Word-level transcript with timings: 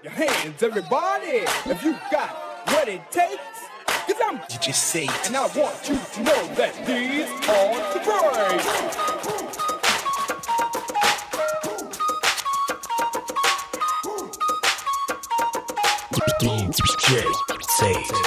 Your 0.00 0.12
hands, 0.12 0.62
everybody, 0.62 1.42
if 1.66 1.82
you 1.82 1.96
got 2.12 2.30
what 2.68 2.86
it 2.86 3.10
takes. 3.10 3.42
Cause 4.06 4.14
I'm 4.24 4.38
DJ 4.38 4.72
Satan. 4.72 5.12
And 5.26 5.36
I 5.36 5.46
want 5.58 5.88
you 5.88 5.96
to 5.96 6.22
know 6.22 6.46
that 6.54 6.72
these 6.86 7.26
are 7.48 7.74
the 7.92 7.98
breaks. 8.04 8.64
DJ 16.38 17.24
Satan. 17.60 18.18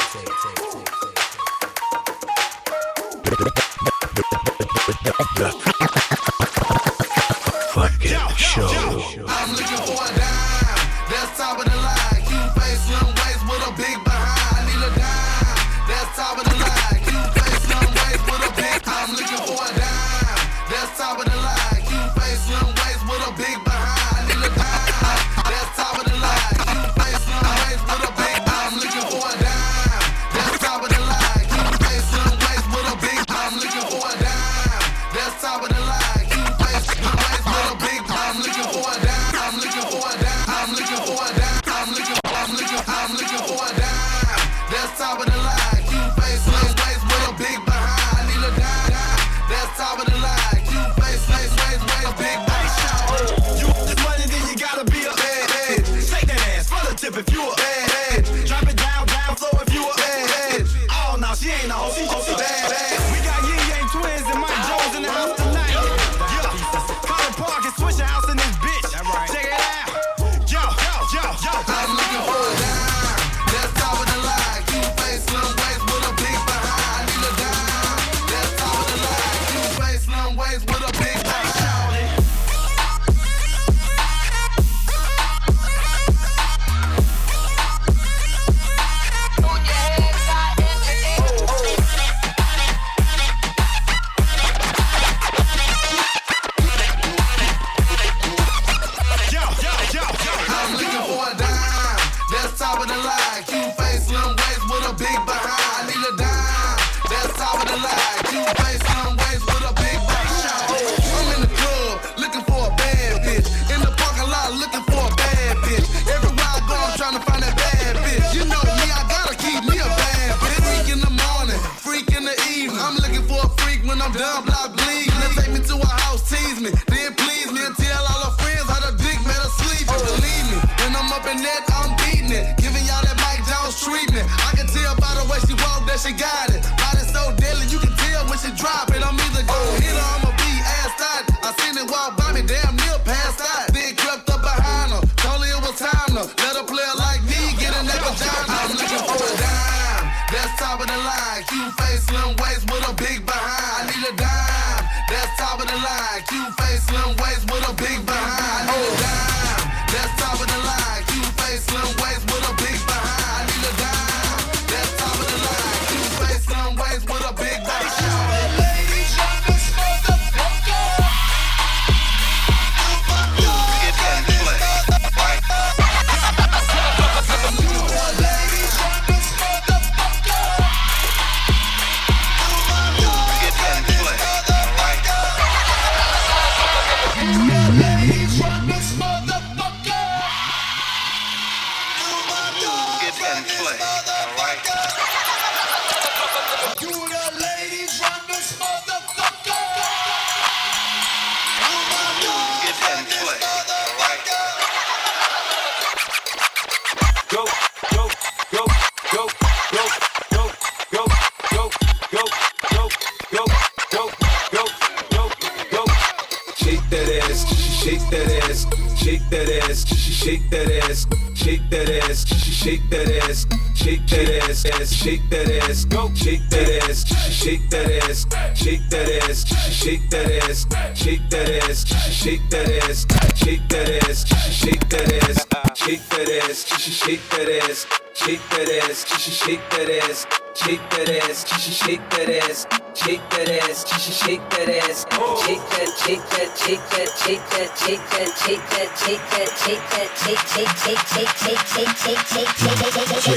that 219.31 219.49
ass, 219.69 219.85
she 219.87 219.95
shake 219.95 220.49
that 220.49 220.69
ass, 220.83 221.07
shake 221.33 221.69
that 221.69 221.89
ass, 222.03 222.25
she 222.27 222.51
shake 222.51 222.89
that 222.89 223.09
ass, 223.23 223.47
shake 223.73 224.05
that 224.07 224.43
ass, 224.43 224.65
ass, 224.65 224.93
shake 224.93 225.29
that 225.29 225.49
ass, 225.63 225.85
go 225.85 226.13
shake 226.13 226.47
that 226.49 226.83
ass, 226.83 227.05
she 227.07 227.31
shake 227.31 227.69
that 227.69 227.89
ass, 228.03 228.27
shake 228.53 228.89
that 228.89 229.09
ass, 229.23 229.45
she 229.47 229.71
shake 229.71 230.09
that 230.09 230.31
ass, 230.43 230.67
shake 230.93 231.29
that 231.29 231.49
ass, 231.63 231.85
she 231.87 232.11
shake 232.11 232.49
that 232.49 232.69
ass, 232.83 233.05
shake 233.35 233.69
that 233.69 233.89
ass, 234.03 234.25
she 234.27 234.51
shake 234.51 234.89
that 234.89 235.09
ass, 235.23 235.47
shake 235.75 236.09
that 236.09 236.29
ass, 236.43 236.65
she 236.67 236.91
shake 236.91 237.29
that 237.29 237.49
ass, 237.69 237.87
shake 238.13 238.49
that 238.49 238.69
ass, 238.83 239.05
she 239.07 239.31
shake 239.31 239.69
that 239.71 239.89
ass, 240.03 240.27
shake 240.55 240.89
that 240.89 241.09
ass, 241.23 241.47
she 241.47 241.71
shake 241.71 242.09
that 242.11 242.29
ass. 242.49 242.80
shake 242.93 243.21
that 243.29 243.49
ass, 243.49 243.87
shake 243.87 244.41
that 244.51 244.67
ass, 244.67 245.05
shake 245.45 245.63
that, 245.71 245.89
shake 245.97 246.23
that, 246.29 246.57
shake 246.57 246.83
that, 246.89 247.07
shake 247.15 247.39
that, 247.47 247.77
shake 247.77 248.03
that, 248.11 248.37
shake 248.37 248.61
that, 248.69 248.89
shake 248.99 249.25
that, 249.31 249.49
shake 249.61 249.85
that, 249.91 250.09
shake, 250.19 250.43
shake, 250.47 250.71
shake, 250.71 250.99
shake, 251.01 251.31
shake, 251.31 251.37
shake, 251.37 251.97
shake, 251.97 252.27
shake, 252.27 252.35
shake, 252.35 252.41
shake, 252.41 252.41
shake, 252.41 253.31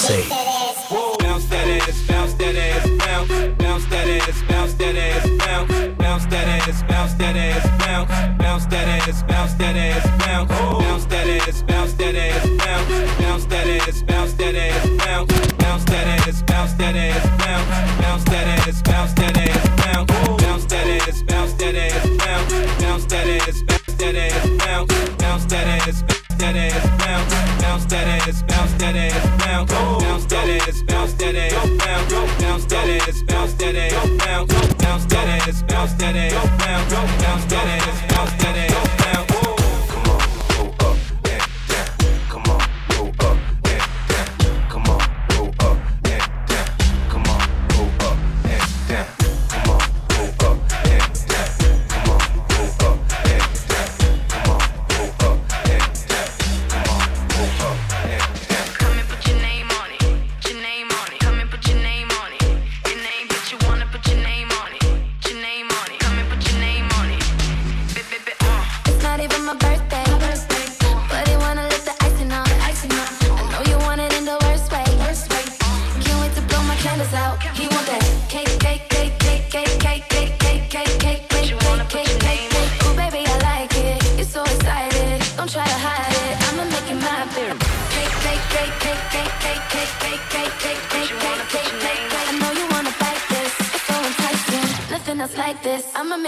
shake 0.00 0.28
that 0.28 0.46
ass. 0.46 0.90
Bounce 1.18 1.46
that 1.46 1.68
ass, 1.68 2.06
bounce 2.06 2.34
that 2.34 2.56
ass, 2.56 2.86
bounce, 2.98 3.28
bounce 3.58 3.86
that 3.86 4.08
ass, 4.08 4.42
bounce 4.48 4.74
that 4.74 4.96
ass, 4.96 5.28
bounce, 5.38 5.96
bounce 5.96 6.26
that 6.26 6.48
ass, 6.48 6.82
bounce 6.88 7.14
that 7.14 7.36
ass, 7.36 7.66
bounce, 7.84 8.38
bounce 8.38 8.66
that 8.66 8.88
ass, 8.88 9.22
bounce 9.24 9.54
that 9.54 9.76
ass, 9.76 10.06
bounce, 10.24 10.48
bounce 10.78 11.04
that 11.06 11.26
ass, 11.26 11.62
bounce 11.62 11.92
that 11.94 12.14
ass, 12.14 12.46
bounce, 12.64 12.88
bounce 13.18 13.44
that 13.46 13.66
ass, 13.66 14.02
bounce 14.02 14.32
that 14.34 14.54
ass, 14.54 14.88
bounce, 15.04 15.56
bounce 15.56 15.84
that 15.84 16.28
ass, 16.28 16.42
bounce 16.42 16.72
that 16.74 16.96
ass 16.96 17.39
bounce 19.00 19.14
that 19.14 19.36
ass, 19.38 19.68
bounce, 19.80 20.42
bounce 20.42 20.64
that 20.66 20.86
ass, 20.86 21.22
bounce 21.22 21.52
that 21.54 21.74
ass, 21.74 22.06
bounce, 22.18 22.52
bounce 22.82 23.06
that 23.06 23.26
ass, 23.26 23.62
bounce 23.62 23.96
that 23.96 24.14
ass, 24.14 24.48
bounce, 24.58 25.16
bounce 25.16 25.44
that 25.46 25.66
ass, 25.66 26.02
bounce 26.02 26.32
that 26.36 26.56
ass, 26.56 26.86
bounce, 27.00 27.62
bounce 27.62 27.86
that 27.86 28.08
ass, 28.28 28.42
bounce 28.42 28.72
that 28.74 28.96
ass, 28.96 29.46
bounce, 29.46 29.72
bounce 29.72 30.26
that 30.26 30.48
ass, 30.50 30.82
bounce 30.82 31.12
that 31.14 31.34
ass, 31.34 31.68
bounce, 31.78 32.12
bounce 32.42 32.64
that 32.66 32.88
ass, 33.08 33.22
bounce 33.22 33.54
that 33.54 33.74
ass, 33.74 34.08
bounce, 34.18 34.52
bounce 34.76 35.06
that 35.06 35.48
ass, 35.48 35.62
bounce 35.62 35.94
that 35.94 36.16
ass, 36.16 36.32
bounce, 36.60 36.92
bounce 37.24 37.44
that 37.46 37.66
ass, 37.66 38.14
bounce 38.14 38.32
that 38.42 38.56
ass. 38.56 38.99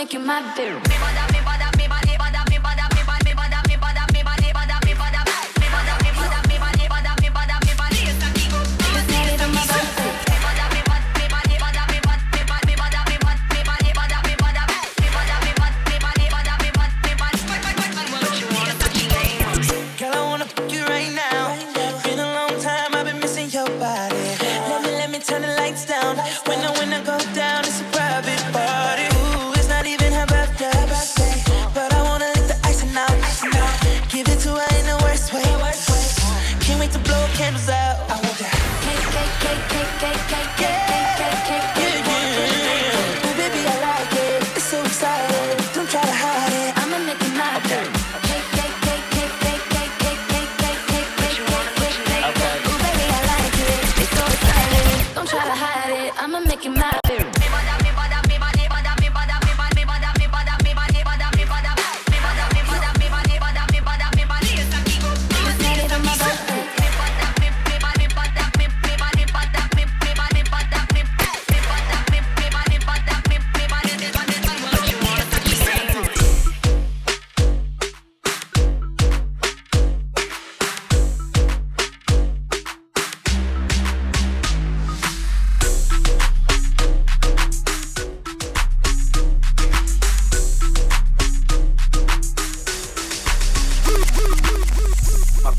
make 0.03 0.13
you 0.13 0.19
my 0.19 0.43
baby. 0.57 1.32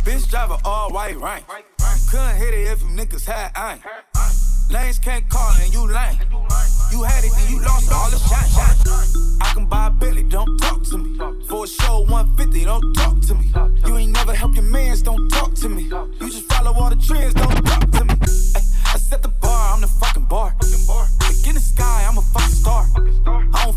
Bitch 0.03 0.29
drive 0.29 0.51
a 0.51 0.57
all 0.65 0.91
white 0.91 1.17
rank. 1.17 1.45
Couldn't 2.09 2.35
hit 2.35 2.53
it 2.53 2.67
if 2.67 2.81
you 2.81 2.88
niggas 2.89 3.25
had 3.25 3.51
aim. 3.57 3.81
Lanes 4.69 5.00
can't 5.00 5.27
call 5.29 5.51
and 5.61 5.73
you 5.73 5.88
lame. 5.88 6.17
You 6.91 7.03
had 7.03 7.23
it 7.23 7.31
and 7.35 7.50
you 7.50 7.61
lost 7.61 7.91
all 7.91 8.09
the 8.09 8.17
shine. 8.17 9.39
I 9.41 9.53
can 9.53 9.65
buy 9.65 9.88
a 9.88 9.89
Billy, 9.89 10.23
don't 10.23 10.57
talk 10.59 10.83
to 10.83 10.97
me. 10.97 11.17
For 11.47 11.65
a 11.65 11.67
show 11.67 12.01
150, 12.01 12.65
don't 12.65 12.94
talk 12.94 13.19
to 13.21 13.35
me. 13.35 13.51
You 13.85 13.97
ain't 13.97 14.11
never 14.11 14.33
help 14.33 14.55
your 14.55 14.63
mans, 14.63 15.01
don't 15.01 15.29
talk 15.29 15.53
to 15.55 15.69
me. 15.69 15.83
You 15.83 16.29
just 16.29 16.51
follow 16.51 16.73
all 16.73 16.89
the 16.89 16.95
trends, 16.95 17.33
don't 17.33 17.65
talk 17.65 17.91
to 17.91 18.06
me. 18.06 18.13
Ay, 18.56 18.61
I 18.94 18.97
set 18.97 19.21
the 19.21 19.29
bar, 19.29 19.73
I'm 19.73 19.81
the 19.81 19.88
fucking 19.88 20.25
bar. 20.25 20.56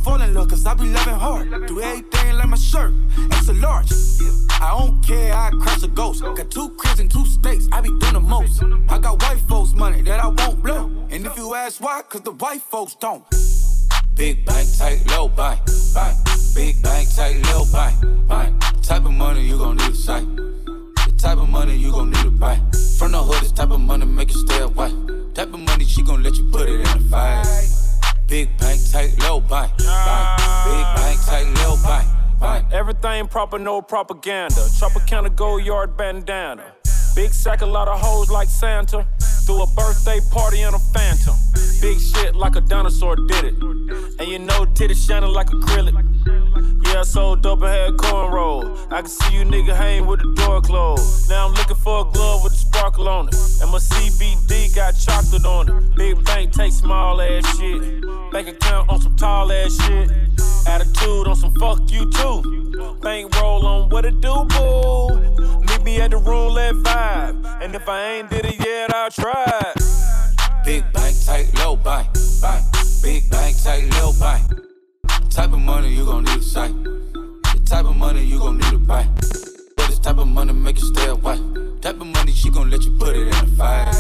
Fall 0.06 0.23
in 0.23 0.32
love 0.35 0.49
cause 0.49 0.64
I 0.64 0.75
be 0.75 0.87
loving 0.87 1.14
hard. 1.14 1.67
Do 1.67 1.81
everything 1.81 2.37
like 2.37 2.49
my 2.49 2.56
shirt, 2.56 2.94
extra 3.32 3.55
large. 3.55 3.91
I 4.61 4.70
don't 4.79 5.05
care, 5.05 5.35
I 5.35 5.50
crush 5.50 5.82
a 5.82 5.88
ghost. 5.88 6.23
Got 6.23 6.49
two 6.49 6.69
cribs 6.79 7.00
and 7.00 7.11
two 7.11 7.26
states, 7.26 7.69
I 7.73 7.81
be 7.81 7.88
doing 7.88 8.12
the 8.12 8.20
most. 8.20 8.62
I 8.88 8.99
got 8.99 9.20
white 9.23 9.41
folks' 9.49 9.73
money 9.73 10.03
that 10.03 10.20
I 10.20 10.29
won't 10.29 10.62
blow. 10.62 10.85
And 11.11 11.26
if 11.26 11.37
you 11.37 11.55
ask 11.55 11.81
why, 11.81 12.03
cause 12.08 12.23
the 12.23 12.32
white 12.32 12.62
folks 12.62 12.94
don't. 12.94 13.25
Big 14.14 14.47
bank, 14.47 14.69
tight, 14.79 15.03
low 15.11 15.29
bank, 15.29 15.61
bank. 15.93 16.17
Big 16.55 16.81
bank, 16.82 17.08
tight, 17.14 17.37
low 17.50 17.64
bank, 17.73 18.29
bank. 18.29 18.62
Type 18.82 19.05
of 19.05 19.12
money 19.12 19.43
you 19.43 19.58
gon' 19.58 19.76
need 19.76 19.91
a 19.91 19.94
sight. 19.94 20.26
The 20.37 21.14
type 21.19 21.38
of 21.38 21.49
money 21.49 21.76
you 21.76 21.91
gon' 21.91 22.11
need 22.11 22.23
to 22.23 22.31
buy. 22.31 22.56
From 22.99 23.13
the 23.13 23.22
hood, 23.22 23.43
this 23.43 23.53
type 23.53 23.70
of 23.70 23.81
money 23.81 24.06
make 24.06 24.32
you 24.32 24.39
stay 24.46 24.60
away. 24.60 24.93
Type 25.34 25.53
of 25.53 25.60
money 25.60 25.84
she 25.84 26.03
gon' 26.03 26.22
let 26.22 26.36
you 26.36 26.44
put 26.44 26.69
it 26.69 26.81
in 26.81 26.98
the 26.98 27.08
fight. 27.10 27.85
Big 28.27 28.49
bank, 28.59 28.81
take 28.91 29.17
low 29.23 29.41
bank, 29.41 29.71
bank. 29.79 30.39
Big 30.65 30.85
bank, 30.97 31.21
tight, 31.27 31.47
low 31.63 31.77
bank, 31.83 32.09
bank. 32.41 32.73
Everything 32.73 33.29
proper, 33.29 33.59
no 33.59 33.81
propaganda. 33.81 34.55
Tropicana 34.55 35.35
gold 35.35 35.65
yard 35.65 35.97
bandana. 35.97 36.65
Big 37.15 37.33
sack, 37.33 37.63
a 37.63 37.67
lot 37.67 37.87
of 37.87 38.01
hoes 38.01 38.29
like 38.29 38.49
Santa. 38.49 39.06
Threw 39.47 39.63
a 39.63 39.67
birthday 39.69 40.21
party 40.33 40.63
in 40.63 40.75
a 40.75 40.79
phantom. 40.79 41.37
Big 41.81 42.01
shit 42.01 42.35
like 42.35 42.56
a 42.56 42.61
dinosaur 42.61 43.15
did 43.15 43.45
it. 43.45 43.55
And 44.19 44.29
you 44.29 44.41
know, 44.41 44.67
titties 44.75 45.06
shining 45.06 45.31
like 45.31 45.47
acrylic. 45.47 45.95
I 46.96 47.03
sold 47.03 47.43
dope 47.43 47.60
and 47.60 47.69
had 47.69 47.93
cornrow. 47.98 48.91
I 48.91 49.03
can 49.03 49.10
see 49.10 49.36
you 49.36 49.44
nigga 49.44 49.76
hang 49.76 50.06
with 50.06 50.20
the 50.20 50.32
door 50.32 50.62
closed. 50.62 51.29
Now 51.29 51.46
I'm 51.46 51.53
looking 51.53 51.76
for 51.76 52.00
a 52.00 52.10
glove 52.10 52.43
with 52.43 52.55
a 52.55 52.56
sparkle 52.56 53.06
on 53.06 53.29
it. 53.29 53.34
And 53.60 53.70
my 53.70 53.79
CBD 53.79 54.74
got 54.74 54.93
chocolate 54.93 55.44
on 55.44 55.69
it. 55.69 55.94
Big 55.94 56.24
bank 56.24 56.53
take 56.53 56.72
small 56.72 57.20
ass 57.20 57.58
shit. 57.58 58.03
Bank 58.32 58.48
account 58.48 58.88
on 58.88 59.00
some 59.03 59.15
tall 59.15 59.53
ass 59.53 59.76
shit. 59.84 60.10
Attitude 60.67 61.29
on 61.29 61.36
some 61.36 61.55
fuck 61.56 61.81
you 61.91 62.10
too. 62.12 62.96
Bank 63.03 63.34
roll 63.41 63.67
on 63.67 63.91
what 63.91 64.06
it 64.06 64.22
do, 64.22 64.46
boo. 64.48 65.20
Meet 65.60 65.82
me 65.84 66.00
at 66.00 66.12
the 66.12 66.17
roulette 66.17 66.76
vibe. 66.76 67.62
And 67.62 67.74
if 67.74 67.86
I 67.88 68.15
ain't 68.15 68.31
did 68.31 68.46
it 68.46 68.58
yet, 68.58 68.94
I'll 68.94 69.10
try. 69.10 69.74
Big 70.65 70.91
bank, 70.94 71.15
tight, 71.26 71.50
low 71.58 71.76
bank. 71.76 72.08
Big 73.03 73.29
bank, 73.29 73.55
tight, 73.62 73.93
low 74.00 74.12
bank. 74.19 74.66
Type 75.36 75.52
of 75.52 75.58
money 75.58 75.90
you 75.93 76.06
gon' 76.06 76.24
need 76.24 76.38
a 76.38 76.43
sight. 76.43 76.72
The 76.82 77.62
type 77.66 77.84
of 77.84 77.94
money 77.94 78.24
you 78.24 78.38
gon' 78.38 78.56
need 78.56 78.70
to 78.70 78.78
buy. 78.78 79.06
But 79.76 79.86
this 79.88 79.98
type 79.98 80.16
of 80.16 80.26
money 80.28 80.55
make 80.55 80.78
you 80.78 80.86
stay 80.86 81.08
away. 81.08 81.38
Type 81.82 82.00
of 82.00 82.06
money 82.06 82.32
she 82.32 82.48
gon' 82.48 82.70
let 82.70 82.82
you 82.84 82.93
put 82.93 83.14
it 83.14 83.28
in 83.28 83.34
a 83.34 83.46
fight. 83.48 83.94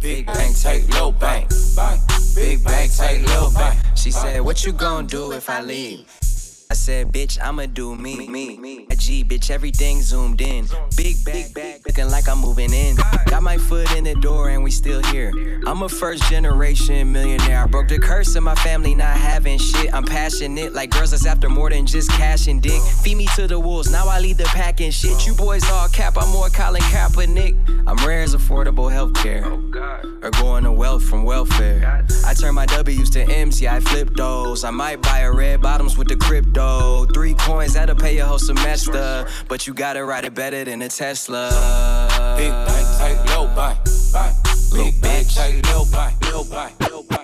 Big 0.00 0.26
bank, 0.26 0.54
take 0.58 0.86
low 0.92 1.12
bank, 1.12 1.48
bank. 1.74 2.02
Big 2.34 2.62
bank, 2.62 2.92
take 2.92 3.26
low 3.28 3.50
bank. 3.54 3.80
She 3.94 4.10
said, 4.10 4.42
What 4.42 4.66
you 4.66 4.72
gonna 4.72 5.08
do 5.08 5.32
if 5.32 5.48
I 5.48 5.62
leave? 5.62 6.19
I 6.70 6.74
said, 6.74 7.08
Bitch, 7.08 7.36
I'ma 7.42 7.66
do 7.66 7.96
me. 7.96 8.28
me. 8.28 8.56
me. 8.56 8.86
G, 8.96 9.24
bitch, 9.24 9.50
everything 9.50 10.02
zoomed 10.02 10.40
in. 10.40 10.68
Big 10.96 11.24
bag, 11.24 11.52
bag, 11.52 11.80
looking 11.84 12.08
like 12.08 12.28
I'm 12.28 12.38
moving 12.38 12.72
in. 12.72 12.94
Got 12.96 13.40
Got 13.40 13.42
my 13.42 13.56
foot 13.56 13.90
in 13.96 14.04
the 14.04 14.14
door 14.14 14.50
and 14.50 14.62
we 14.62 14.70
still 14.70 15.02
here. 15.04 15.32
I'm 15.66 15.82
a 15.82 15.88
first 15.88 16.22
generation 16.24 17.10
millionaire. 17.10 17.64
I 17.64 17.66
broke 17.66 17.88
the 17.88 17.98
curse 17.98 18.36
of 18.36 18.42
my 18.42 18.54
family 18.56 18.94
not 18.94 19.16
having 19.16 19.58
shit. 19.58 19.92
I'm 19.94 20.04
passionate 20.04 20.74
like 20.74 20.90
girls 20.90 21.12
that's 21.12 21.24
after 21.24 21.48
more 21.48 21.70
than 21.70 21.86
just 21.86 22.10
cash 22.10 22.46
and 22.48 22.62
dick. 22.62 22.82
Feed 23.02 23.16
me 23.16 23.26
to 23.36 23.46
the 23.46 23.58
wolves, 23.58 23.90
now 23.90 24.06
I 24.06 24.20
lead 24.20 24.36
the 24.36 24.44
pack 24.44 24.80
and 24.82 24.92
shit. 24.92 25.26
You 25.26 25.34
boys 25.34 25.68
all 25.70 25.88
cap, 25.88 26.18
I'm 26.18 26.28
more 26.28 26.50
Colin 26.50 26.82
Kaepernick. 26.82 27.56
I'm 27.86 27.96
rare 28.06 28.20
as 28.20 28.36
affordable 28.36 28.92
healthcare. 28.92 29.42
Or 30.22 30.30
going 30.32 30.64
to 30.64 30.72
wealth 30.72 31.02
from 31.02 31.24
welfare. 31.24 32.04
I 32.26 32.34
turn 32.34 32.54
my 32.54 32.66
W's 32.66 33.08
to 33.10 33.22
M's, 33.22 33.62
yeah, 33.62 33.76
I 33.76 33.80
flip 33.80 34.10
those. 34.14 34.64
I 34.64 34.70
might 34.70 35.00
buy 35.00 35.20
a 35.20 35.32
red 35.32 35.62
bottoms 35.62 35.96
with 35.96 36.08
the 36.08 36.16
crypto. 36.16 36.59
Three 37.14 37.34
coins, 37.34 37.74
that'll 37.74 37.96
pay 37.96 38.16
your 38.16 38.26
whole 38.26 38.38
semester. 38.38 39.26
But 39.48 39.66
you 39.66 39.74
gotta 39.74 40.04
ride 40.04 40.24
it 40.24 40.34
better 40.34 40.64
than 40.64 40.80
a 40.82 40.88
Tesla. 40.88 41.50
Big 42.38 42.50
bank, 42.50 42.86
tight, 42.98 43.18
low 43.34 43.46
bank, 43.54 43.78
bank. 44.12 44.36
Big 44.72 45.00
bank, 45.02 45.28
tight, 45.34 45.66
low 45.66 45.84
bank, 45.86 46.14
low 46.32 46.44
bank, 46.44 46.90
low 46.90 47.02
bank, 47.02 47.19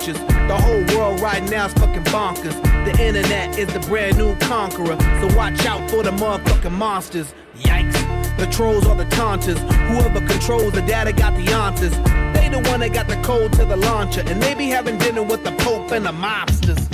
conscience. 0.00 0.18
The 0.18 0.56
whole 0.56 0.98
world 0.98 1.20
right 1.20 1.42
now 1.50 1.66
is 1.66 1.72
fucking 1.74 2.04
bonkers. 2.04 2.54
The 2.84 3.02
internet 3.02 3.58
is 3.58 3.72
the 3.72 3.80
brand 3.80 4.16
new 4.16 4.34
conqueror. 4.38 4.98
So 5.20 5.36
watch 5.36 5.64
out 5.66 5.90
for 5.90 6.02
the 6.02 6.10
motherfucking 6.10 6.72
monsters. 6.72 7.34
Yikes. 7.58 8.38
The 8.38 8.46
trolls 8.46 8.86
are 8.86 8.96
the 8.96 9.04
taunters. 9.16 9.58
Whoever 9.58 10.20
controls 10.26 10.72
the 10.72 10.82
data 10.82 11.12
got 11.12 11.34
the 11.34 11.52
answers. 11.52 11.92
They 12.34 12.48
the 12.48 12.66
one 12.70 12.80
that 12.80 12.92
got 12.92 13.08
the 13.08 13.20
code 13.22 13.52
to 13.54 13.64
the 13.64 13.76
launcher. 13.76 14.22
And 14.26 14.42
they 14.42 14.54
be 14.54 14.68
having 14.68 14.96
dinner 14.98 15.22
with 15.22 15.44
the 15.44 15.52
Pope 15.52 15.92
and 15.92 16.06
the 16.06 16.12
mobsters. 16.12 16.88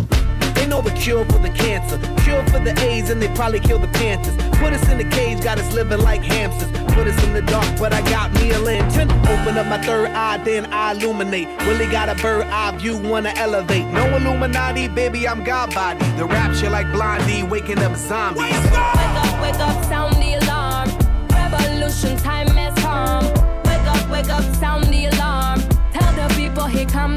They 0.54 0.66
know 0.66 0.80
the 0.80 0.90
cure 0.90 1.24
for 1.26 1.38
the 1.38 1.50
cancer, 1.50 1.98
cure 2.24 2.44
for 2.46 2.58
the 2.58 2.74
AIDS, 2.80 3.10
and 3.10 3.22
they 3.22 3.28
probably 3.36 3.60
kill 3.60 3.78
the 3.78 3.88
Panthers. 3.88 4.34
Put 4.58 4.72
us 4.72 4.88
in 4.88 4.98
the 4.98 5.04
cage, 5.04 5.44
got 5.44 5.58
us 5.58 5.72
living 5.72 6.00
like 6.00 6.22
hamsters. 6.22 6.75
Put 6.96 7.08
us 7.08 7.24
in 7.24 7.34
the 7.34 7.42
dark, 7.42 7.66
but 7.78 7.92
I 7.92 8.00
got 8.08 8.32
me 8.32 8.52
a 8.52 8.58
lantern. 8.58 9.10
Open 9.10 9.58
up 9.58 9.66
my 9.66 9.76
third 9.82 10.08
eye, 10.12 10.38
then 10.38 10.72
I 10.72 10.92
illuminate. 10.92 11.46
Really 11.66 11.86
got 11.86 12.08
a 12.08 12.14
bird 12.22 12.46
eye 12.46 12.74
view, 12.78 12.96
wanna 12.96 13.34
elevate. 13.36 13.84
No 13.92 14.16
Illuminati, 14.16 14.88
baby, 14.88 15.28
I'm 15.28 15.44
God 15.44 15.74
body. 15.74 15.98
The 16.16 16.24
rapture 16.24 16.70
like 16.70 16.90
Blondie, 16.92 17.42
waking 17.42 17.80
up 17.80 17.94
zombies. 17.96 18.44
Wake 18.44 18.72
up, 18.72 19.42
wake 19.42 19.60
up, 19.60 19.84
sound 19.84 20.14
the 20.16 20.38
alarm. 20.40 20.88
Revolution 21.28 22.16
time 22.16 22.48
has 22.56 22.74
come. 22.78 23.24
Wake 23.64 23.86
up, 23.94 24.10
wake 24.10 24.30
up, 24.30 24.44
sound 24.54 24.84
the 24.86 25.04
alarm. 25.06 25.60
Tell 25.92 26.12
the 26.14 26.34
people 26.34 26.64
here 26.64 26.86
come 26.86 27.15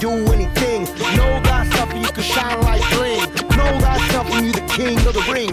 do 0.00 0.10
anything. 0.32 0.84
Know 1.14 1.40
thyself 1.44 1.90
and 1.92 2.02
you 2.04 2.10
can 2.10 2.22
shine 2.22 2.60
like 2.62 2.82
bling. 2.96 3.20
Know 3.56 3.70
thyself 3.84 4.32
and 4.32 4.46
you 4.46 4.52
the 4.52 4.64
king 4.72 4.96
of 5.06 5.12
the 5.12 5.24
ring. 5.30 5.52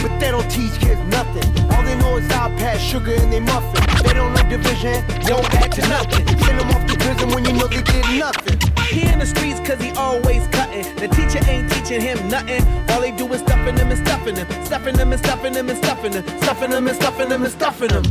But 0.00 0.20
they 0.20 0.30
don't 0.30 0.48
teach 0.48 0.78
kids 0.78 1.00
nothing. 1.10 1.44
All 1.72 1.82
they 1.82 1.96
know 1.98 2.16
is 2.16 2.28
iPad, 2.28 2.78
sugar 2.78 3.12
in 3.12 3.30
their 3.30 3.40
muffin. 3.40 3.82
They 4.06 4.14
don't 4.14 4.32
know 4.32 4.48
division, 4.48 5.04
don't 5.26 5.44
add 5.54 5.72
to 5.72 5.82
nothing. 5.88 6.26
Send 6.38 6.60
them 6.60 6.70
off 6.70 6.86
to 6.86 6.96
prison 6.96 7.28
when 7.30 7.44
you 7.44 7.52
know 7.52 7.66
they 7.66 7.82
did 7.82 8.06
nothing. 8.18 8.58
He 8.86 9.02
in 9.02 9.18
the 9.18 9.26
streets 9.26 9.58
cause 9.66 9.82
he 9.82 9.90
always 9.92 10.46
cutting. 10.48 10.86
The 10.96 11.08
teacher 11.08 11.42
ain't 11.50 11.70
teaching 11.72 12.00
him 12.00 12.28
nothing. 12.28 12.62
All 12.90 13.00
they 13.00 13.10
do 13.10 13.26
is 13.34 13.40
stuffing 13.40 13.76
him 13.76 13.90
and 13.90 14.06
stuffing 14.06 14.36
him. 14.36 14.46
Stuffing 14.64 14.96
him 14.96 15.10
and 15.12 15.20
stuffing 15.20 15.54
him 15.54 15.68
and 15.68 15.78
stuffing 15.78 16.12
him. 16.12 16.24
Stuffing 16.38 16.70
him 16.70 16.86
and 16.86 16.96
stuffing 16.96 17.30
him 17.30 17.42
and 17.42 17.52
stuffing 17.52 17.90
him. 17.90 18.04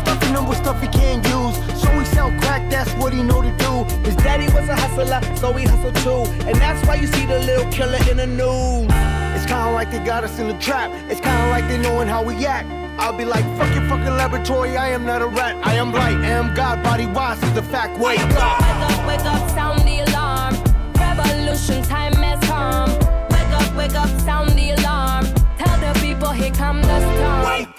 Stuffing 0.00 0.32
them 0.32 0.48
with 0.48 0.58
stuff 0.58 0.80
he 0.80 0.88
can't 0.88 1.22
use. 1.28 1.69
Sell 2.14 2.30
crack, 2.40 2.68
that's 2.70 2.92
what 2.94 3.12
he 3.12 3.22
know 3.22 3.40
to 3.42 3.52
do. 3.56 3.84
His 4.04 4.16
daddy 4.16 4.46
was 4.46 4.68
a 4.68 4.76
hustler, 4.76 5.20
so 5.36 5.52
he 5.52 5.64
hustled 5.64 5.96
too. 5.96 6.30
And 6.46 6.56
that's 6.56 6.86
why 6.86 6.96
you 6.96 7.06
see 7.06 7.26
the 7.26 7.38
little 7.40 7.70
killer 7.72 7.98
in 8.10 8.16
the 8.16 8.26
news. 8.26 8.90
It's 9.36 9.46
kinda 9.46 9.70
like 9.72 9.90
they 9.90 10.00
got 10.00 10.24
us 10.24 10.38
in 10.38 10.48
the 10.48 10.58
trap. 10.58 10.90
It's 11.08 11.20
kinda 11.20 11.48
like 11.50 11.66
they 11.68 11.78
knowing 11.78 12.08
how 12.08 12.22
we 12.22 12.44
act. 12.46 12.68
I'll 12.98 13.16
be 13.16 13.24
like, 13.24 13.44
fuck 13.56 13.72
your 13.74 13.88
fucking 13.88 14.16
laboratory, 14.22 14.76
I 14.76 14.88
am 14.90 15.06
not 15.06 15.22
a 15.22 15.26
rat. 15.26 15.56
I 15.64 15.74
am 15.74 15.92
light, 15.92 16.16
I 16.16 16.30
am 16.40 16.54
God, 16.54 16.82
body 16.82 17.06
wise 17.06 17.42
is 17.42 17.52
the 17.54 17.62
fact. 17.62 17.98
Wake 17.98 18.20
up! 18.20 18.60
Wake 18.60 18.90
up, 18.90 19.06
wake 19.06 19.26
up, 19.34 19.50
sound 19.50 19.80
the 19.88 20.00
alarm. 20.06 20.54
Revolution 20.94 21.82
time 21.84 22.12
has 22.14 22.40
come. 22.46 22.90
Wake 23.30 23.52
up, 23.58 23.74
wake 23.74 23.94
up, 23.94 24.10
sound 24.20 24.50
the 24.50 24.72
alarm. 24.72 25.24
Tell 25.56 25.76
the 25.80 25.98
people 26.00 26.30
here 26.30 26.50
come 26.50 26.82
the 26.82 26.98
storm. 27.14 27.44
Wake 27.46 27.69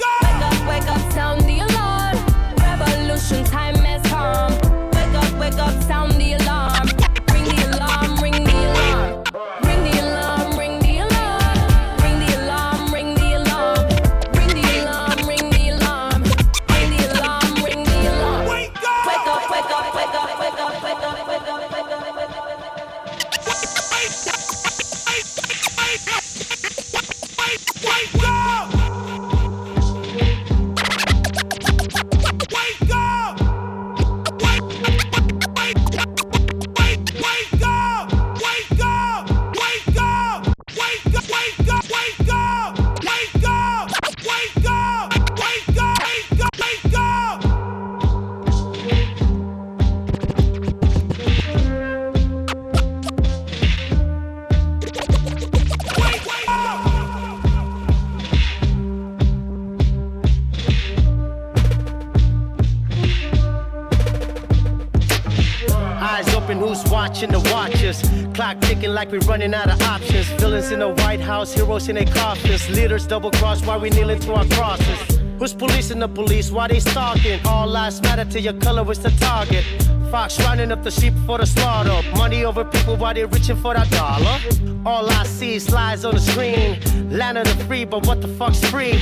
like 69.11 69.21
we're 69.21 69.27
running 69.27 69.53
out 69.53 69.69
of 69.69 69.81
options. 69.81 70.27
Villains 70.39 70.71
in 70.71 70.79
the 70.79 70.89
White 70.89 71.19
House, 71.19 71.53
heroes 71.53 71.89
in 71.89 71.95
their 71.95 72.05
coffins. 72.05 72.69
Leaders 72.69 73.07
double 73.07 73.31
cross 73.31 73.65
while 73.65 73.79
we 73.79 73.89
kneeling 73.89 74.19
to 74.19 74.33
our 74.33 74.45
crosses. 74.45 75.19
Who's 75.39 75.53
policing 75.53 75.99
the 75.99 76.07
police? 76.07 76.51
Why 76.51 76.67
they 76.67 76.79
stalking? 76.79 77.39
All 77.45 77.67
lives 77.67 78.01
matter 78.01 78.25
to 78.25 78.39
your 78.39 78.53
color 78.53 78.89
is 78.91 78.99
the 78.99 79.11
target. 79.11 79.65
Fox 80.11 80.39
running 80.39 80.71
up 80.71 80.83
the 80.83 80.91
sheep 80.91 81.13
for 81.25 81.37
the 81.37 81.45
slaughter. 81.45 82.01
Money 82.15 82.43
over 82.43 82.63
people 82.63 82.95
while 82.95 83.13
they're 83.13 83.27
reaching 83.27 83.55
for 83.55 83.73
that 83.73 83.89
dollar. 83.91 84.37
All 84.85 85.09
I 85.09 85.23
see 85.23 85.55
is 85.55 85.71
lies 85.71 86.05
on 86.05 86.13
the 86.15 86.19
screen. 86.19 86.79
Land 87.09 87.37
of 87.37 87.45
the 87.45 87.63
free, 87.65 87.85
but 87.85 88.05
what 88.05 88.21
the 88.21 88.27
fuck's 88.27 88.63
free? 88.69 88.99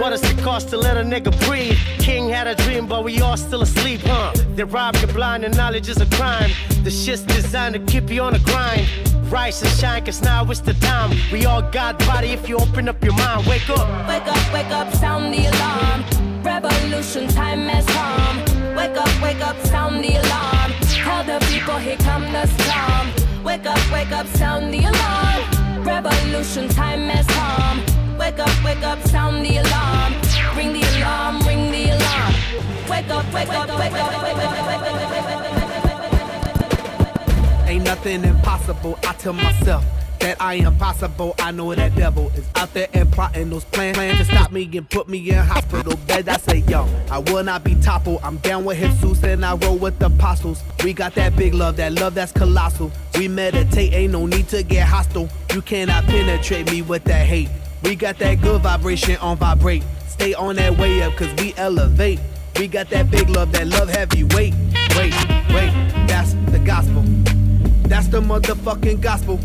What 0.00 0.10
does 0.10 0.22
it 0.24 0.38
cost 0.38 0.70
to 0.70 0.76
let 0.76 0.96
a 0.96 1.02
nigga 1.02 1.32
breathe? 1.46 1.78
King 1.98 2.28
had 2.28 2.46
a 2.46 2.54
dream, 2.54 2.86
but 2.86 3.04
we 3.04 3.20
all 3.20 3.36
still 3.36 3.62
asleep, 3.62 4.00
huh? 4.04 4.32
They 4.54 4.64
rob 4.64 4.96
you 4.96 5.06
blind 5.08 5.44
and 5.44 5.56
knowledge 5.56 5.88
is 5.88 6.00
a 6.00 6.06
crime. 6.16 6.50
The 6.82 6.90
shit's 6.90 7.22
designed 7.22 7.74
to 7.74 7.80
keep 7.80 8.10
you 8.10 8.22
on 8.22 8.32
the 8.32 8.40
grind. 8.40 9.13
Rise 9.34 9.62
and 9.62 9.70
shine, 9.72 10.04
cause 10.04 10.22
now 10.22 10.48
it's 10.48 10.60
the 10.60 10.74
time. 10.74 11.10
We 11.32 11.44
all 11.44 11.60
got 11.60 11.98
body 12.06 12.28
if 12.28 12.48
you 12.48 12.56
open 12.56 12.88
up 12.88 13.02
your 13.02 13.14
mind. 13.14 13.44
Wake 13.48 13.68
up. 13.68 13.88
Wake 14.08 14.28
up, 14.28 14.54
wake 14.54 14.70
up, 14.70 14.94
sound 14.94 15.34
the 15.34 15.46
alarm. 15.46 16.04
Revolution 16.44 17.26
time 17.26 17.66
has 17.66 17.84
come. 17.86 18.36
Wake 18.76 18.96
up, 18.96 19.10
wake 19.20 19.44
up, 19.44 19.56
sound 19.66 20.04
the 20.04 20.14
alarm. 20.22 20.70
Tell 20.82 21.24
the 21.24 21.44
people 21.50 21.78
here 21.78 21.96
come 21.96 22.22
the 22.30 22.46
storm. 22.46 23.42
Wake 23.42 23.66
up, 23.66 23.82
wake 23.92 24.12
up, 24.12 24.28
sound 24.28 24.72
the 24.72 24.84
alarm. 24.84 25.82
Revolution 25.82 26.68
time 26.68 27.08
has 27.08 27.26
come. 27.26 27.82
Wake 28.16 28.38
up, 28.38 28.54
wake 28.64 28.84
up, 28.84 29.02
sound 29.08 29.44
the 29.44 29.56
alarm. 29.56 30.12
Ring 30.56 30.72
the 30.72 30.86
alarm, 30.98 31.42
ring 31.42 31.72
the 31.72 31.90
alarm. 31.90 32.34
Wake 32.88 33.10
up, 33.10 33.26
wake 33.34 33.48
up, 33.48 33.66
wake 33.80 33.94
up, 33.94 33.98
wake 33.98 33.98
up, 33.98 34.22
wake 34.22 34.36
up, 34.38 35.26
wake 35.26 35.48
up. 35.48 35.53
Ain't 37.74 37.86
nothing 37.86 38.22
impossible. 38.22 38.96
I 39.02 39.14
tell 39.14 39.32
myself 39.32 39.84
that 40.20 40.40
I 40.40 40.54
am 40.54 40.76
possible. 40.78 41.34
I 41.40 41.50
know 41.50 41.74
that 41.74 41.96
devil 41.96 42.30
is 42.36 42.48
out 42.54 42.72
there 42.72 42.86
and 42.94 43.10
plotting 43.10 43.50
those 43.50 43.64
plans, 43.64 43.96
plans 43.96 44.18
to 44.18 44.24
stop 44.26 44.52
me 44.52 44.70
and 44.76 44.88
put 44.88 45.08
me 45.08 45.28
in 45.28 45.34
hospital 45.34 45.96
bed. 46.06 46.28
I 46.28 46.36
say, 46.36 46.58
yo, 46.68 46.88
I 47.10 47.18
will 47.18 47.42
not 47.42 47.64
be 47.64 47.74
toppled. 47.74 48.20
I'm 48.22 48.36
down 48.36 48.64
with 48.64 48.78
Jesus 48.78 49.24
and 49.24 49.44
I 49.44 49.56
roll 49.56 49.76
with 49.76 49.98
the 49.98 50.06
apostles. 50.06 50.62
We 50.84 50.92
got 50.92 51.16
that 51.16 51.34
big 51.34 51.52
love, 51.52 51.76
that 51.78 51.94
love 51.94 52.14
that's 52.14 52.30
colossal. 52.30 52.92
We 53.18 53.26
meditate, 53.26 53.92
ain't 53.92 54.12
no 54.12 54.26
need 54.26 54.46
to 54.50 54.62
get 54.62 54.86
hostile. 54.86 55.28
You 55.52 55.60
cannot 55.60 56.04
penetrate 56.04 56.70
me 56.70 56.82
with 56.82 57.02
that 57.04 57.26
hate. 57.26 57.48
We 57.82 57.96
got 57.96 58.20
that 58.20 58.40
good 58.40 58.62
vibration 58.62 59.16
on 59.16 59.36
vibrate. 59.38 59.82
Stay 60.06 60.32
on 60.34 60.54
that 60.54 60.78
way 60.78 61.02
up, 61.02 61.16
cause 61.16 61.34
we 61.38 61.54
elevate. 61.56 62.20
We 62.56 62.68
got 62.68 62.88
that 62.90 63.10
big 63.10 63.28
love, 63.30 63.50
that 63.50 63.66
love 63.66 63.88
heavyweight. 63.88 64.54
Wait, 64.96 65.12
wait, 65.52 65.72
that's 66.06 66.34
the 66.52 66.62
gospel. 66.64 67.02
That's 67.94 68.08
the 68.08 68.20
motherfucking 68.20 69.00
gospel. 69.00 69.38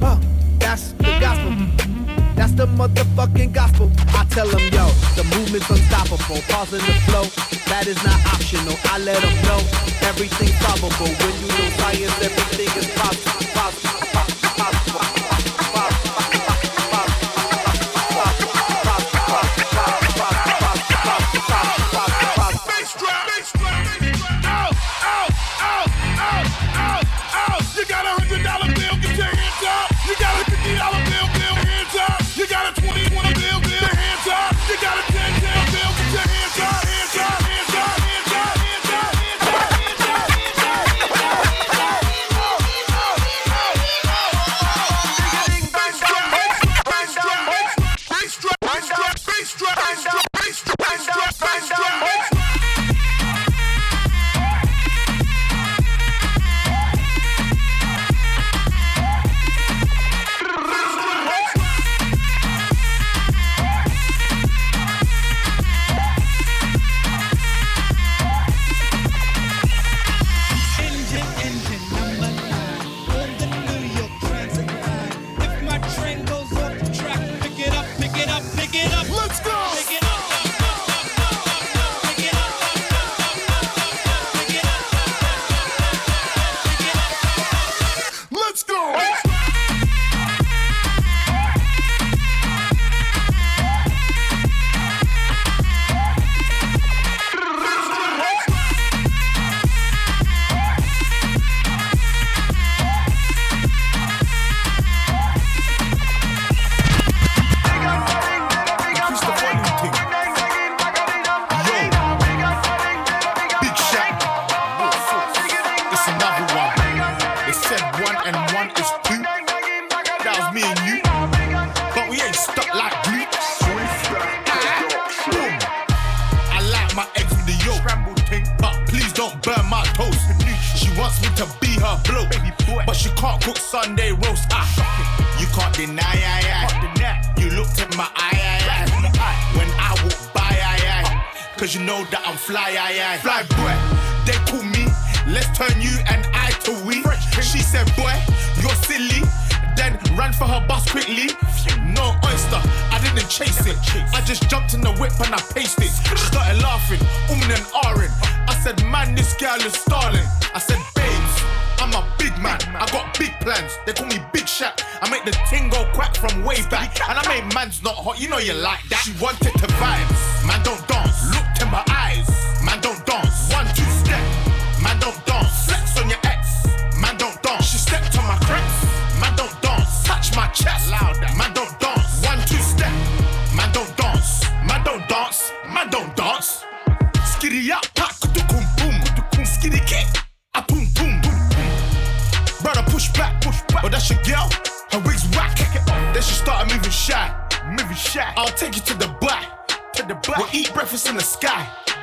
Huh, 0.00 0.16
that's 0.58 0.92
the 0.92 1.12
gospel. 1.20 1.52
That's 2.34 2.52
the 2.52 2.64
motherfucking 2.68 3.52
gospel. 3.52 3.92
I 4.16 4.24
tell 4.30 4.48
them, 4.48 4.64
yo, 4.72 4.88
the 5.14 5.24
movement's 5.36 5.68
unstoppable. 5.68 6.40
Pausing 6.48 6.80
the 6.80 6.94
flow, 7.04 7.24
that 7.68 7.86
is 7.86 8.02
not 8.02 8.16
optional. 8.32 8.76
I 8.84 8.96
let 9.00 9.20
them 9.20 9.36
know 9.44 9.60
everything's 10.08 10.56
solvable. 10.64 11.12
When 11.20 11.34
you 11.36 11.48
know 11.52 11.68
science, 11.76 12.16
everything 12.24 12.72
is 12.80 12.88
possible, 12.96 13.44
possible, 13.52 14.15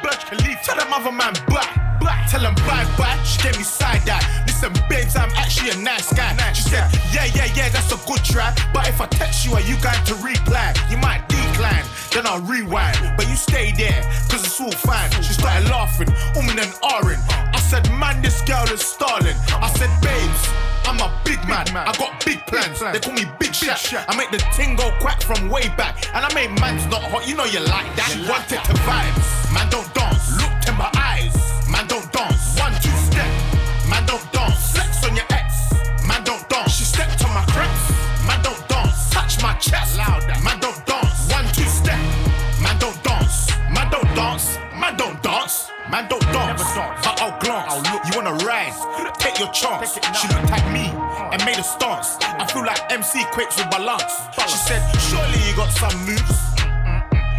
Burj 0.04 0.26
Khalifa, 0.26 0.64
tell 0.64 0.78
them 0.78 0.94
other 0.94 1.12
man 1.12 1.34
bye. 1.48 1.84
Tell 2.34 2.42
them 2.42 2.56
bye, 2.66 2.84
bye. 2.98 3.18
She 3.24 3.42
gave 3.42 3.58
me 3.58 3.64
side 3.64 4.10
eye. 4.10 4.44
Listen, 4.48 4.74
babes, 4.90 5.16
I'm 5.16 5.30
actually 5.38 5.70
a 5.70 5.78
nice 5.78 6.12
guy. 6.14 6.34
She 6.54 6.64
said, 6.64 6.92
yeah, 7.14 7.26
yeah, 7.26 7.46
yeah, 7.56 7.70
that's 7.70 7.92
a 7.92 8.08
good 8.08 8.24
try. 8.24 8.54
But 8.74 8.88
if 8.90 9.00
I 9.00 9.06
text 9.06 9.46
you, 9.46 9.54
are 9.54 9.62
you 9.62 9.78
going 9.82 10.04
to 10.06 10.16
reply? 10.16 10.74
You 10.90 10.98
might 10.98 11.28
decline. 11.30 11.86
Then 12.12 12.26
I 12.26 12.38
rewind, 12.38 12.98
but 13.18 13.28
you 13.28 13.36
stay 13.36 13.72
there, 13.72 14.02
cause 14.30 14.46
it's 14.46 14.60
all 14.60 14.72
fine. 14.72 15.10
She 15.22 15.34
started 15.34 15.70
laughing, 15.70 16.08
umming 16.34 16.62
and 16.62 16.74
ahhing. 16.82 17.22
I 17.54 17.60
said, 17.60 17.90
man, 18.00 18.22
this 18.22 18.42
girl 18.42 18.66
is 18.66 18.82
stalling. 18.82 19.38
I 19.50 19.70
said, 19.78 19.90
babes. 20.02 20.73
I'm 20.86 21.00
a 21.00 21.10
big 21.24 21.40
man. 21.48 21.66
I 21.76 21.92
got 21.98 22.24
big 22.26 22.46
plans. 22.46 22.80
They 22.80 23.00
call 23.00 23.14
me 23.14 23.26
Big 23.40 23.52
Shaq. 23.52 24.06
I 24.08 24.16
make 24.16 24.32
the 24.32 24.44
ting 24.56 24.76
go 24.76 24.92
quack 25.00 25.22
from 25.22 25.50
way 25.50 25.70
back. 25.76 26.06
And 26.14 26.26
I 26.26 26.34
make 26.34 26.52
man's 26.60 26.86
not 26.88 27.04
hot. 27.04 27.28
You 27.28 27.36
know 27.36 27.46
you 27.46 27.60
like 27.60 27.90
that. 27.96 28.10
She 28.12 28.22
wanted 28.30 28.64
to 28.64 28.74
vibes. 28.84 29.28
Man 29.54 29.70
don't 29.70 29.88
dance. 29.94 30.32
Look 30.40 30.52
in 30.68 30.76
my 30.78 30.90
eyes. 30.96 31.36
Man 31.70 31.88
don't 31.88 32.06
dance. 32.12 32.60
One 32.60 32.74
two 32.82 32.94
step. 32.96 33.30
Man 33.90 34.06
don't 34.06 34.24
dance. 34.32 34.72
Flex 34.74 35.04
on 35.06 35.16
your 35.16 35.26
ex. 35.32 35.72
Man 36.08 36.24
don't 36.24 36.48
dance. 36.50 36.72
She 36.74 36.84
stepped 36.84 37.24
on 37.26 37.34
my 37.34 37.46
creps. 37.52 37.92
Man 38.28 38.42
don't 38.44 38.60
dance. 38.68 39.10
Touch 39.12 39.42
my 39.42 39.54
chest. 39.56 39.98
Louder. 39.98 40.36
Man 40.44 40.60
don't 40.60 40.80
dance. 40.86 41.32
One 41.32 41.48
two 41.54 41.68
step. 41.68 42.00
Man 42.62 42.78
don't 42.80 42.98
dance. 43.04 43.52
Man 43.72 43.90
don't 43.92 44.10
dance. 44.16 44.58
Man 44.80 44.96
don't 44.98 45.22
dance. 45.24 45.70
Man 45.90 46.08
don't 46.10 46.22
dance. 46.32 46.64
But 46.76 47.03
I'll 47.03 47.03
your 49.44 49.52
chance. 49.54 49.96
She 49.96 50.28
looked 50.28 50.52
at 50.52 50.64
me 50.72 50.88
and 51.32 51.44
made 51.46 51.60
a 51.60 51.64
stance. 51.64 52.18
I 52.22 52.48
feel 52.48 52.66
like 52.66 52.80
MC 52.92 53.24
Quakes 53.32 53.58
with 53.58 53.70
balance. 53.70 54.14
She 54.48 54.58
said, 54.58 54.82
Surely 55.10 55.40
you 55.48 55.56
got 55.56 55.72
some 55.72 55.98
moves. 56.06 56.40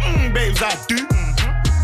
Mm, 0.05 0.33
babes, 0.33 0.61
I 0.61 0.75
do. 0.87 0.97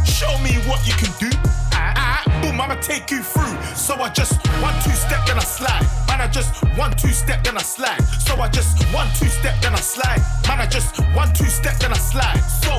Show 0.06 0.32
me 0.46 0.54
what 0.70 0.86
you 0.86 0.94
can 0.94 1.12
do. 1.18 1.30
Ah, 1.74 2.22
boom, 2.42 2.62
I'ma 2.62 2.76
take 2.76 3.10
you 3.10 3.24
through. 3.24 3.58
So 3.76 3.96
I 3.96 4.10
just 4.10 4.38
one 4.62 4.76
two 4.84 4.92
step, 4.92 5.26
then 5.26 5.38
I 5.38 5.44
slide. 5.44 5.86
Man, 6.08 6.22
I 6.22 6.28
just 6.28 6.54
one 6.78 6.92
two 6.98 7.10
step, 7.10 7.44
then 7.44 7.58
I 7.58 7.62
slide. 7.62 8.02
So 8.22 8.36
I 8.36 8.50
just 8.50 8.78
one 8.94 9.08
two 9.18 9.30
step, 9.30 9.60
then 9.62 9.74
I 9.74 9.80
slide. 9.80 10.22
Man, 10.48 10.60
I 10.60 10.68
just 10.68 11.00
one 11.16 11.34
two 11.34 11.46
step, 11.46 11.80
then 11.80 11.92
I 11.92 11.98
slide. 11.98 12.42
So 12.62 12.72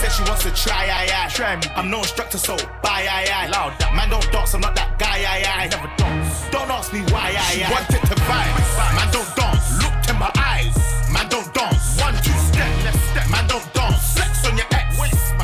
said 0.00 0.10
she 0.12 0.22
wants 0.28 0.42
to 0.44 0.50
try, 0.54 0.86
aye, 0.86 1.08
aye. 1.12 1.28
Try 1.30 1.56
me. 1.56 1.62
I'm 1.76 1.90
no 1.90 1.98
instructor, 1.98 2.38
so 2.38 2.56
bye, 2.82 3.06
aye, 3.10 3.28
aye. 3.32 3.48
Loud. 3.48 3.74
Man, 3.94 4.08
don't 4.10 4.30
dance, 4.32 4.54
I'm 4.54 4.60
not 4.60 4.74
that 4.76 4.98
guy, 4.98 5.18
aye, 5.26 5.44
aye. 5.46 5.68
Never 5.70 5.90
dance. 5.96 6.48
Don't 6.50 6.70
ask 6.70 6.92
me 6.92 7.00
why, 7.12 7.34
aye, 7.36 7.54
She 7.54 7.62
aye. 7.64 7.70
wanted 7.70 8.02
to 8.06 8.14
vibe. 8.28 8.54
Man, 8.94 9.08
don't 9.12 9.30
dance. 9.36 9.66
Look 9.82 9.96
in 10.08 10.16
my 10.18 10.30
eyes. 10.38 10.76
Man, 11.10 11.28
don't 11.28 11.48
dance. 11.54 12.00
One, 12.00 12.14
two 12.22 12.32
step. 12.38 12.68
Left 12.84 13.00
step. 13.10 13.26
Man, 13.30 13.46
don't 13.48 13.66
dance. 13.74 14.14
Flex 14.14 14.46
on 14.46 14.56
your 14.56 14.66
ex. 14.72 14.96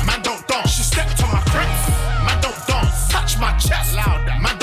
Man, 0.05 0.21
don't 0.21 0.45
dance. 0.47 0.71
She 0.71 0.83
stepped 0.83 1.21
on 1.23 1.31
my 1.31 1.41
creps. 1.51 1.83
Man, 2.23 2.37
don't 2.41 2.59
dance. 2.67 3.09
Touch 3.11 3.37
my 3.39 3.51
chest. 3.57 3.95
Louder. 3.95 4.35
Man, 4.41 4.55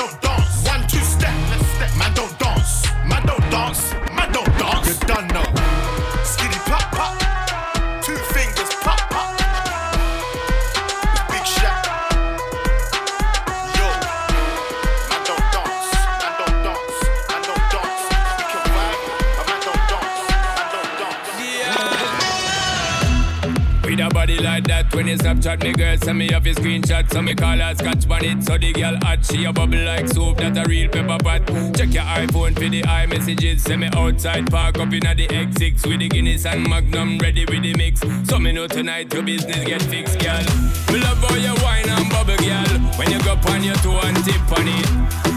With 23.92 24.00
a 24.00 24.08
body 24.08 24.38
like 24.38 24.64
that, 24.68 24.94
when 24.94 25.06
you 25.06 25.18
Snapchat 25.18 25.62
me 25.62 25.74
girl, 25.74 25.98
send 25.98 26.18
me 26.18 26.32
off 26.32 26.46
your 26.46 26.54
screenshot, 26.54 27.12
so 27.12 27.20
me 27.20 27.34
call 27.34 27.58
her 27.58 27.74
scotch 27.74 28.08
on 28.08 28.24
it. 28.24 28.42
So 28.42 28.56
the 28.56 28.72
girl 28.72 28.96
hot, 29.02 29.22
she 29.22 29.44
a 29.44 29.52
bubble 29.52 29.84
like 29.84 30.08
soup, 30.08 30.38
that 30.38 30.56
a 30.56 30.64
real 30.66 30.88
pepper 30.88 31.22
pot. 31.22 31.46
Check 31.76 31.92
your 31.92 32.04
iPhone 32.04 32.54
for 32.54 32.70
the 32.70 32.80
iMessages, 32.80 33.60
send 33.60 33.82
me 33.82 33.90
outside, 33.92 34.50
park 34.50 34.78
up 34.78 34.90
inna 34.94 35.14
the 35.14 35.28
X6 35.28 35.86
with 35.86 36.00
the 36.00 36.08
Guinness 36.08 36.46
and 36.46 36.66
Magnum 36.70 37.18
ready 37.18 37.44
with 37.44 37.60
the 37.60 37.74
mix. 37.74 38.00
So 38.24 38.38
me 38.38 38.52
know 38.52 38.66
tonight 38.66 39.12
your 39.12 39.24
business 39.24 39.62
get 39.62 39.82
fixed, 39.82 40.18
girl. 40.20 40.40
Me 40.88 40.96
love 40.98 41.18
how 41.18 41.36
you 41.36 41.52
wine 41.60 41.84
and 41.84 42.08
bubble, 42.08 42.40
girl. 42.40 42.72
When 42.96 43.12
you 43.12 43.20
go 43.20 43.36
on 43.52 43.62
your 43.62 43.76
toe 43.84 44.00
and 44.08 44.16
tip 44.24 44.40
on 44.56 44.72
it, 44.72 44.88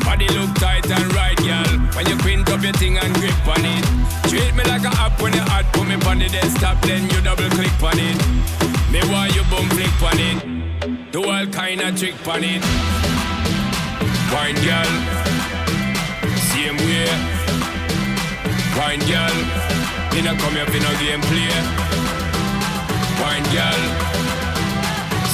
body 0.08 0.30
look 0.32 0.56
tight 0.56 0.90
and 0.90 1.14
right, 1.14 1.36
girl. 1.44 1.76
When 1.92 2.08
you 2.08 2.16
quint 2.24 2.48
up 2.48 2.64
your 2.64 2.72
thing 2.80 2.98
and 3.00 3.14
grip 3.16 3.36
on 3.52 3.66
it, 3.68 3.84
treat 4.32 4.56
me 4.56 4.64
like 4.64 4.88
a 4.88 4.96
app 4.96 5.22
when 5.22 5.34
you 5.34 5.44
hot, 5.44 5.68
put 5.74 5.88
me 5.88 5.96
on 6.08 6.20
the 6.20 6.30
desktop, 6.30 6.82
then 6.84 7.04
you 7.10 7.20
double 7.20 7.50
click 7.50 7.84
on 7.84 8.00
it. 8.00 8.45
Me 8.92 9.00
want 9.12 9.36
you 9.36 9.44
bum 9.52 9.68
flick 9.70 10.02
on 10.02 10.20
it. 10.20 11.12
Do 11.12 11.24
all 11.24 11.46
kind 11.48 11.82
of 11.82 11.98
trick 11.98 12.16
on 12.28 12.44
it. 12.44 12.62
Wine 14.34 14.60
girl, 14.68 14.92
same 16.52 16.78
way. 16.88 17.10
Wine 18.78 19.04
girl, 19.12 19.36
me 20.12 20.22
no 20.22 20.36
come 20.36 20.56
here 20.56 20.66
for 20.66 20.82
no 20.86 20.92
game 21.00 21.22
play. 21.30 21.56
Wine 23.22 23.48
girl, 23.56 23.82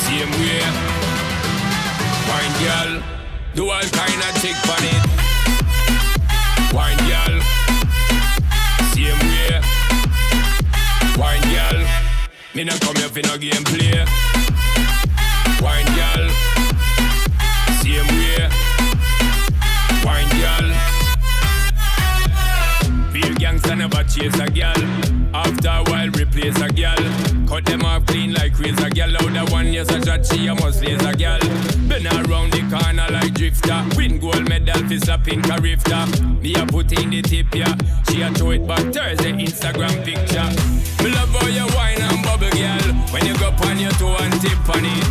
same 0.05 0.33
way. 0.41 0.63
Wine 2.29 2.55
girl, 2.63 2.91
do 3.55 3.69
all 3.69 3.87
kind 3.99 4.21
of 4.27 4.33
trick 4.41 4.59
on 4.75 4.83
it. 4.93 5.03
Wine 6.73 7.01
girl, 7.09 7.35
same 8.93 9.21
way. 9.31 9.61
Wine 11.17 11.45
girl. 11.53 11.70
Me 12.53 12.65
no 12.65 12.73
come 12.79 12.95
here 12.97 13.07
for 13.07 13.21
no 13.21 13.37
game 13.37 13.63
play. 13.63 14.05
Wine 15.61 15.85
girl, 15.95 16.29
same 17.79 18.07
way. 18.19 18.49
Wine 20.03 20.29
girl. 20.41 20.67
Real 23.13 23.33
gangster 23.35 23.75
never 23.77 24.03
chase 24.03 24.37
a 24.37 24.49
girl. 24.51 24.83
After 25.33 25.69
a 25.69 25.83
while, 25.89 26.09
replace 26.09 26.59
a 26.61 26.67
girl. 26.67 27.30
Cut 27.51 27.65
them 27.65 27.83
off 27.83 28.05
clean 28.05 28.33
like 28.33 28.57
razor 28.57 28.89
girl. 28.89 29.11
Out 29.11 29.33
the 29.33 29.43
one 29.51 29.73
yes 29.73 29.91
a 29.91 29.99
shot, 30.05 30.25
she 30.25 30.47
a 30.47 30.55
must 30.55 30.81
laser 30.81 31.11
girl. 31.11 31.37
Been 31.91 32.07
around 32.07 32.55
the 32.55 32.63
corner 32.71 33.03
like 33.11 33.33
drifter. 33.33 33.83
Win 33.97 34.19
gold 34.23 34.47
medal 34.47 34.79
for 34.87 34.97
slapping 35.03 35.43
a 35.51 35.59
rifter. 35.59 36.07
Me 36.39 36.55
a 36.55 36.65
put 36.65 36.95
in 36.95 37.09
the 37.09 37.21
tip 37.21 37.53
yeah. 37.53 37.75
She 38.07 38.21
a 38.21 38.31
throw 38.31 38.51
it 38.51 38.65
back 38.65 38.87
Thursday 38.95 39.35
Instagram 39.35 39.99
picture. 40.07 40.47
Me 41.03 41.11
love 41.11 41.27
how 41.35 41.51
you 41.51 41.67
wine 41.75 41.99
and 41.99 42.23
bubble 42.23 42.55
girl. 42.55 42.87
When 43.11 43.27
you 43.27 43.35
go 43.35 43.51
on 43.67 43.77
your 43.83 43.91
toe 43.99 44.15
and 44.15 44.31
tip 44.39 44.69
on 44.71 44.87
it. 44.87 45.03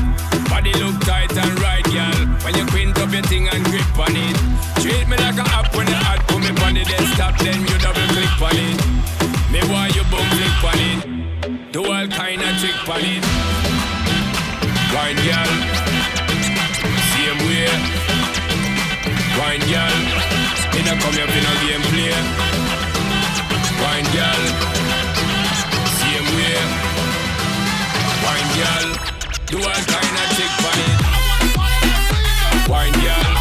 Body 0.48 0.72
look 0.80 0.96
tight 1.04 1.36
and 1.36 1.60
right 1.60 1.84
girl. 1.92 2.24
When 2.40 2.56
you 2.56 2.64
quint 2.72 2.96
up 3.04 3.12
your 3.12 3.22
thing 3.28 3.52
and 3.52 3.62
grip 3.68 3.84
on 4.00 4.16
it. 4.16 4.36
Treat 4.80 5.04
me 5.12 5.20
like 5.20 5.36
a 5.36 5.44
app 5.44 5.76
when 5.76 5.86
you 5.86 6.00
hot. 6.08 6.24
Put 6.24 6.40
me 6.40 6.56
on 6.64 6.72
the 6.72 6.88
desktop 6.88 7.36
then 7.44 7.60
you 7.68 7.76
double 7.84 8.08
click 8.16 8.40
on 8.40 8.56
it. 8.56 8.89
Trick. 13.00 13.24
Wine 14.92 15.20
girl, 15.24 15.52
same 17.12 17.40
way. 17.48 17.70
Wine 19.38 19.64
girl, 19.72 19.98
me 20.72 20.80
no 20.84 20.92
come 21.00 21.14
here 21.16 21.28
for 21.32 21.42
no 21.46 21.52
game 21.64 21.84
play. 21.90 22.16
Wine 23.80 24.08
girl, 24.16 24.42
same 25.98 26.28
way. 26.36 26.60
Wine 28.24 28.50
girl, 28.58 28.86
do 29.50 29.56
all 29.58 29.82
kind 29.92 30.16
of 30.20 30.28
trick 30.36 30.54
on 30.68 30.78
it. 30.86 30.98
Wine 32.68 32.96
girl, 33.04 33.32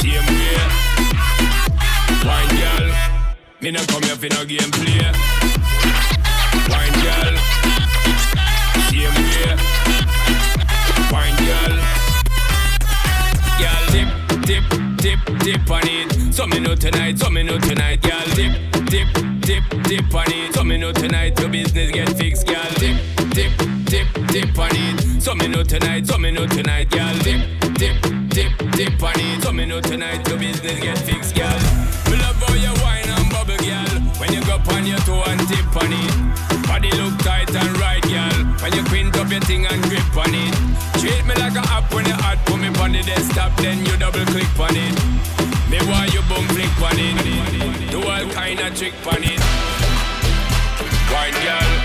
same 0.00 0.28
way. 0.36 0.60
Wine 2.26 2.52
girl, 2.60 2.86
me 3.60 3.68
no 3.70 3.80
come 3.86 4.02
here 4.02 4.16
for 4.16 4.28
no 4.34 4.44
game 4.44 4.70
play. 4.70 5.31
So 16.42 16.48
me 16.48 16.58
know 16.58 16.74
tonight, 16.74 17.20
so 17.20 17.30
me 17.30 17.44
know 17.44 17.56
tonight, 17.56 18.02
girl 18.02 18.26
dip, 18.34 18.50
dip, 18.90 19.06
dip, 19.42 19.62
dip 19.84 20.12
on 20.12 20.26
it. 20.26 20.52
So 20.52 20.64
me 20.64 20.76
know 20.76 20.90
tonight 20.90 21.38
your 21.38 21.48
business 21.48 21.92
get 21.92 22.08
fixed, 22.18 22.48
girl 22.48 22.66
dip, 22.82 22.98
dip, 23.30 23.52
dip, 23.86 24.08
dip 24.26 24.58
on 24.58 24.74
it. 24.74 25.22
So 25.22 25.36
me 25.36 25.46
know 25.46 25.62
tonight, 25.62 26.04
so 26.04 26.18
me 26.18 26.32
know 26.32 26.48
tonight, 26.48 26.90
girl 26.90 27.16
dip, 27.22 27.46
dip, 27.78 27.94
dip, 28.26 28.50
dip 28.72 29.00
on 29.00 29.14
it. 29.20 29.42
So 29.44 29.52
me 29.52 29.66
know 29.66 29.80
tonight 29.80 30.26
your 30.26 30.36
business 30.36 30.80
get 30.80 30.98
fixed, 30.98 31.36
girl. 31.36 31.46
Me 32.10 32.18
love 32.18 32.34
how 32.42 32.54
you 32.58 32.74
wine 32.82 33.06
and 33.06 33.30
bubble, 33.30 33.62
girl. 33.62 33.94
When 34.18 34.32
you 34.32 34.42
go 34.42 34.58
on 34.74 34.84
your 34.84 34.98
toe 35.06 35.22
and 35.22 35.46
tip 35.46 35.76
on 35.78 35.92
it. 35.94 36.66
Body 36.66 36.90
look 36.98 37.16
tight 37.22 37.54
and 37.54 37.78
right, 37.78 38.02
girl. 38.02 38.34
When 38.58 38.72
you 38.74 38.82
quint 38.90 39.14
up 39.14 39.30
your 39.30 39.40
thing 39.42 39.66
and 39.66 39.80
grip 39.84 40.16
on 40.18 40.34
it. 40.34 40.54
Treat 40.98 41.24
me 41.24 41.36
like 41.38 41.54
a 41.54 41.62
app 41.70 41.94
when 41.94 42.04
you 42.04 42.18
hot, 42.18 42.44
put 42.46 42.58
me 42.58 42.66
on 42.82 42.90
the 42.90 43.02
desktop, 43.06 43.56
then 43.58 43.86
you 43.86 43.96
double 43.96 44.26
click 44.26 44.50
on 44.58 44.74
it. 44.74 45.41
Me 45.72 45.78
want 45.88 46.12
you 46.12 46.20
bum 46.28 46.46
flick 46.48 46.82
on 46.82 46.98
it. 46.98 47.90
Do 47.90 48.02
all 48.02 48.28
kind 48.30 48.60
of 48.60 48.76
trick 48.76 48.92
on 49.06 49.24
it. 49.24 49.40
Wine 51.10 51.32
girl. 51.42 51.81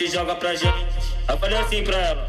Se 0.00 0.06
joga 0.06 0.34
pra 0.34 0.54
gente. 0.54 0.86
Eu 1.28 1.36
falei 1.36 1.58
assim 1.58 1.84
pra 1.84 1.94
ela. 1.98 2.26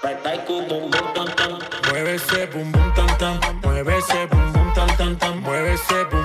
Vai, 0.00 0.14
vai 0.14 0.38
com 0.44 0.58
o 0.58 0.62
bumbum 0.62 1.12
tam 1.12 1.24
tam. 1.24 1.58
Mueve 1.88 2.14
ese 2.14 2.46
bum 2.46 2.70
bum 2.70 2.90
tam 2.92 3.06
tam, 3.18 3.40
mueve 3.64 3.96
ese 3.96 4.26
bum 4.28 4.52
bum 4.52 4.72
tam 4.74 4.86
tam 4.96 5.16
tam, 5.16 5.36
mueve 5.40 5.74
ese 5.74 6.04
bum 6.04 6.15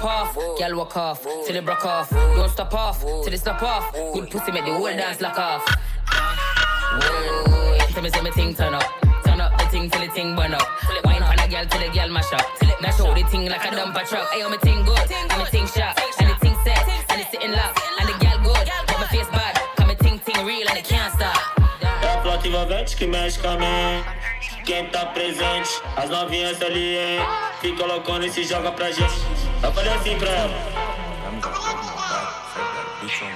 pop 0.00 0.36
off. 0.36 0.58
Girl 0.58 0.76
walk 0.76 0.96
off, 0.96 1.22
till 1.22 1.56
it 1.56 1.64
broke 1.64 1.84
off. 1.84 2.10
Don't 2.10 2.50
stop 2.50 2.74
off, 2.74 3.00
till 3.00 3.32
it 3.32 3.38
stop 3.38 3.62
off. 3.62 3.92
Good 3.92 4.30
pussy 4.30 4.52
make 4.52 4.64
the 4.64 4.72
whole 4.72 4.86
dance 4.86 5.20
lock 5.20 5.38
off. 5.38 5.62
Whoa, 6.92 7.78
tell 7.92 8.02
me 8.02 8.10
say 8.10 8.22
me 8.22 8.30
thing 8.30 8.54
turn 8.54 8.74
up. 8.74 8.84
Turn 9.24 9.40
up 9.40 9.58
the 9.58 9.66
thing 9.66 9.90
till 9.90 10.00
the 10.00 10.08
thing 10.12 10.34
burn 10.34 10.54
up. 10.54 10.66
Wine 11.04 11.22
on 11.22 11.38
a 11.38 11.48
girl 11.48 11.66
till 11.66 11.80
the 11.80 11.88
girl 11.94 12.08
mash 12.08 12.32
up. 12.32 12.46
Now 12.82 12.90
show 12.92 13.14
the 13.14 13.22
thing 13.24 13.46
like 13.48 13.64
a 13.64 13.68
dumper 13.76 14.08
truck. 14.08 14.28
Ayo, 14.30 14.50
me 14.50 14.56
thing 14.58 14.84
good, 14.84 15.10
and 15.12 15.38
me 15.38 15.44
thing 15.46 15.66
sharp, 15.66 15.98
and 16.18 16.30
the 16.30 16.34
thing 16.40 16.56
set, 16.64 16.88
and 17.10 17.20
it's 17.20 17.30
sitting 17.30 17.52
lock, 17.52 17.76
and 18.00 18.08
the 18.08 18.14
girl 18.24 18.38
good, 18.42 18.68
but 18.86 18.98
my 18.98 19.06
face 19.06 19.28
bad. 19.28 19.54
Cause 19.76 19.86
me 19.86 19.94
thing 19.96 20.18
thing 20.18 20.46
real 20.46 20.68
and 20.68 20.78
it 20.78 20.84
can't 20.88 21.12
stop. 21.14 21.36
É 22.02 22.14
a 22.14 22.22
flauta 22.22 22.46
envolvente 22.46 22.96
Quem 24.70 24.86
tá 24.86 25.04
presente, 25.06 25.82
as 25.96 26.08
novinhas 26.08 26.62
ali, 26.62 26.96
hein? 26.96 27.20
Fica 27.60 27.84
loucona 27.84 28.24
e 28.24 28.30
se 28.30 28.44
joga 28.44 28.70
pra 28.70 28.88
gente. 28.92 29.20
Eu 29.60 29.72
falei 29.72 29.92
assim 29.92 30.16
pra 30.16 30.30
ela. 30.30 30.54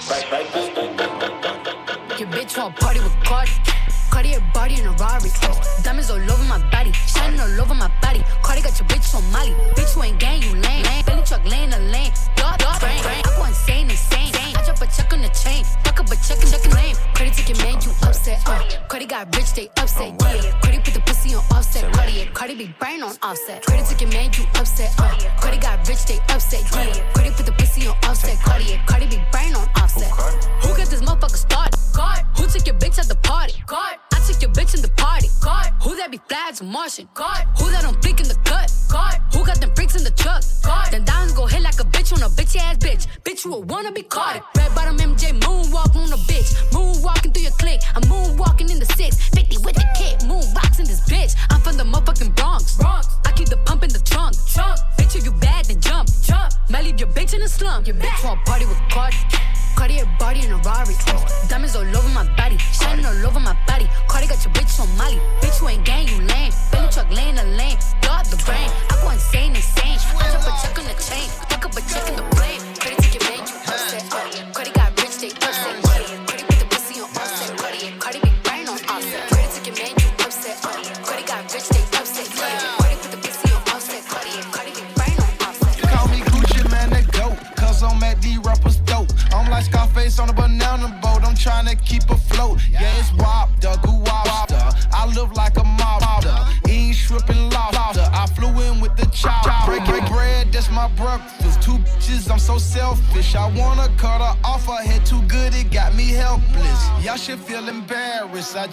Vai, 0.06 0.24
vai. 0.26 0.46
Your 2.20 2.28
bitch 2.28 2.54
party 2.78 3.00
with 3.00 3.16
Cardi. 3.24 3.64
Body 4.54 4.80
in 4.80 4.86
a 4.86 4.92
Rari. 4.92 5.28
Diamonds 5.82 6.08
all 6.08 6.22
over 6.22 6.44
my 6.44 6.58
body, 6.70 6.92
shining 6.92 7.40
all 7.40 7.60
over 7.60 7.74
my 7.74 7.88
body. 8.14 8.24
Cardi 8.42 8.62
got 8.62 8.78
your 8.78 8.88
bitch 8.88 9.14
on 9.14 9.24
Molly. 9.32 9.54
Bitch, 9.74 9.96
you 9.96 10.02
ain't 10.02 10.18
gang, 10.18 10.42
you 10.42 10.54
lame. 10.60 10.84
Belly 11.06 11.22
truck 11.24 11.44
laying 11.44 11.72
a 11.72 11.78
lane. 11.78 12.12
Dog, 12.36 12.58
dog, 12.58 12.80
brain. 12.80 13.00
I 13.04 13.22
go 13.36 13.44
insane, 13.44 13.90
insane. 13.90 14.32
I 14.34 14.62
drop 14.64 14.80
a 14.80 14.86
check 14.86 15.12
on 15.12 15.22
the 15.22 15.28
chain. 15.28 15.64
Fuck 15.84 16.00
up 16.00 16.06
a 16.06 16.16
check 16.16 16.40
and 16.40 16.50
check 16.50 16.64
and 16.64 16.74
lame. 16.74 16.96
Cardi 17.14 17.30
took 17.30 17.48
your 17.48 17.58
man, 17.58 17.80
you 17.82 17.90
upset. 18.02 18.40
Uh. 18.46 18.62
Cardi 18.88 19.06
got 19.06 19.34
rich, 19.36 19.52
they 19.54 19.68
upset. 19.76 20.14
Yeah. 20.20 20.60
Cardi 20.62 20.78
put 20.78 20.94
the 20.94 21.00
pussy 21.00 21.34
on 21.34 21.44
Offset. 21.50 21.92
Cardi, 21.92 22.12
yeah. 22.12 22.24
Cardi 22.32 22.54
be 22.54 22.74
brain 22.78 23.02
on 23.02 23.14
Offset. 23.22 23.64
Cardi 23.66 23.82
took 23.84 24.00
your 24.00 24.12
man, 24.12 24.30
you 24.36 24.44
upset. 24.54 24.94
Uh. 24.98 25.14
Cardi 25.40 25.58
got 25.58 25.86
rich, 25.88 26.04
they 26.06 26.18
upset. 26.28 26.62
Yeah. 26.72 27.12
Cardi 27.14 27.30
put 27.30 27.46
the 27.46 27.52
pussy 27.52 27.86
on 27.86 27.96
Offset. 28.04 28.38
Cardi, 28.40 28.64
yeah. 28.64 28.84
Cardi 28.86 29.06
be 29.06 29.20
brain 29.32 29.54
on 29.54 29.68
Offset. 29.76 30.10
Who 30.62 30.76
got 30.76 30.88
this 30.88 31.02
motherfucker 31.02 31.36
started? 31.36 31.83
God. 31.94 32.26
Who 32.36 32.46
took 32.46 32.66
your 32.66 32.76
bitch 32.76 32.98
at 32.98 33.06
the 33.06 33.14
party? 33.22 33.54
God. 33.66 33.94
I 34.12 34.18
took 34.26 34.42
your 34.42 34.50
bitch 34.50 34.74
in 34.74 34.82
the 34.82 34.90
party. 34.96 35.28
God. 35.40 35.72
Who 35.82 35.96
that 35.96 36.10
be 36.10 36.18
flags 36.28 36.60
and 36.60 36.70
Martian? 36.70 37.08
God. 37.14 37.46
Who 37.58 37.70
that 37.70 37.82
don't 37.82 38.00
flick 38.02 38.20
in 38.20 38.26
the 38.26 38.34
cut? 38.44 38.72
God. 38.90 39.20
Who 39.32 39.46
got 39.46 39.60
them 39.60 39.70
freaks 39.76 39.94
in 39.94 40.02
the 40.02 40.10
truck? 40.10 40.42
God. 40.64 40.88
Then 40.90 41.04
diamonds 41.04 41.34
go 41.34 41.46
hit 41.46 41.62
like 41.62 41.78
a 41.78 41.84
bitch 41.84 42.12
on 42.12 42.22
a 42.22 42.28
bitch 42.28 42.56
ass 42.56 42.78
bitch. 42.78 43.06
Bitch, 43.22 43.44
you 43.44 43.54
a 43.54 43.60
wanna 43.60 43.92
be 43.92 44.02
caught. 44.02 44.42
Red 44.56 44.74
bottom 44.74 44.98
MJ 44.98 45.38
moonwalk 45.38 45.94
on 45.94 46.12
a 46.12 46.20
bitch. 46.26 46.50
Moonwalking 46.74 47.32
through 47.32 47.44
your 47.44 47.56
clique. 47.62 47.80
I'm 47.94 48.02
moonwalking 48.02 48.70
in 48.70 48.78
the 48.80 48.86
six. 48.96 49.28
50 49.28 49.58
with 49.58 49.76
the 49.76 49.86
kick. 49.96 50.18
Moonboxing 50.26 50.86
this 50.86 51.00
bitch. 51.08 51.36
I'm 51.50 51.60
from 51.60 51.76
the 51.76 51.84
motherfucking 51.84 52.34
Bronx. 52.34 52.76
Bronx. 52.76 53.06
I 53.24 53.32
keep 53.32 53.48
the 53.48 53.58
pump 53.58 53.84
in 53.84 53.90
the 53.90 54.00
trunk. 54.00 54.34
Trunk. 54.52 54.78
Bitch, 54.98 55.16
if 55.16 55.24
you 55.24 55.32
bad, 55.32 55.66
then 55.66 55.80
jump. 55.80 56.08
Jump. 56.22 56.52
Might 56.70 56.84
leave 56.84 56.98
your 56.98 57.10
bitch 57.10 57.34
in 57.34 57.40
the 57.40 57.48
slum. 57.48 57.84
Your 57.84 57.96
bitch 57.96 58.24
want 58.24 58.44
party 58.44 58.66
with 58.66 58.80
Cardi. 58.90 59.16
Cardi 59.76 59.98
a 59.98 60.06
body 60.18 60.44
in 60.44 60.50
a 60.50 60.56
Rari. 60.58 60.94
All 61.74 61.82
over 61.96 62.08
my 62.10 62.22
body, 62.36 62.56
shining 62.58 63.04
all 63.04 63.26
over 63.26 63.40
my 63.40 63.56
body. 63.66 63.88
Cardi 64.06 64.28
got 64.28 64.44
your 64.44 64.52
bitch 64.54 64.78
on 64.78 64.86
Molly. 64.96 65.18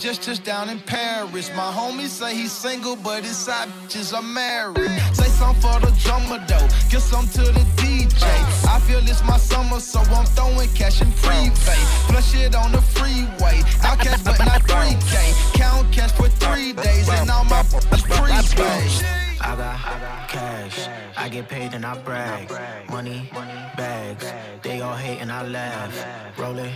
I 0.01 0.03
just 0.03 0.23
touched 0.23 0.43
down 0.43 0.67
in 0.67 0.79
Paris. 0.79 1.51
My 1.55 1.71
homies 1.71 2.07
say 2.07 2.33
he's 2.33 2.51
single, 2.51 2.95
but 2.95 3.23
his 3.23 3.37
side 3.37 3.69
bitches 3.69 4.15
are 4.17 4.23
married. 4.23 4.89
Say 5.13 5.29
something 5.29 5.61
for 5.61 5.79
the 5.79 5.91
drummer 6.01 6.43
though. 6.47 6.67
Get 6.89 7.01
some 7.01 7.27
to 7.27 7.43
the 7.43 7.63
DJ. 7.77 8.23
I 8.67 8.79
feel 8.79 8.97
it's 8.97 9.23
my 9.23 9.37
summer, 9.37 9.79
so 9.79 9.99
I'm 9.99 10.25
throwing 10.25 10.69
cash 10.73 11.03
in 11.03 11.11
prepay. 11.21 11.81
Flush 12.09 12.33
it 12.33 12.55
on 12.55 12.71
the 12.71 12.81
freeway. 12.81 13.61
Out 13.83 13.99
cash, 13.99 14.23
but 14.23 14.39
not 14.39 14.63
3K. 14.63 15.53
Count 15.53 15.93
cash 15.93 16.11
for 16.13 16.29
three 16.29 16.73
days, 16.73 17.07
and 17.07 17.29
all 17.29 17.43
my 17.43 17.61
is 17.61 18.01
prepaid. 18.01 19.05
I 19.43 19.55
got 19.55 20.29
cash, 20.29 20.87
I 21.15 21.29
get 21.29 21.47
paid 21.47 21.75
and 21.75 21.85
I 21.85 21.95
brag. 22.01 22.49
Money, 22.89 23.29
bags, 23.77 24.25
they 24.63 24.81
all 24.81 24.95
hate 24.95 25.19
and 25.19 25.31
I 25.31 25.45
laugh. 25.47 26.39
Roll 26.39 26.57
it 26.57 26.71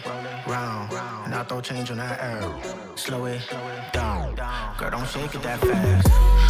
round, 0.45 0.91
and 0.93 1.14
I 1.35 1.43
throw 1.43 1.59
change 1.59 1.91
on 1.91 1.97
that 1.97 2.17
arrow. 2.21 2.61
Slow 2.95 3.25
it 3.25 3.41
down, 3.91 4.35
girl, 4.77 4.89
don't 4.89 5.05
shake 5.05 5.35
it 5.35 5.43
that 5.43 5.59
fast. 5.59 6.07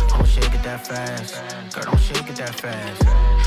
Don't 0.09 0.27
shake 0.27 0.53
it 0.53 0.61
that 0.61 0.85
fast, 0.85 1.73
girl, 1.73 1.85
don't 1.85 1.99
shake 1.99 2.29
it 2.29 2.35
that 2.35 2.53
fast. 2.53 3.01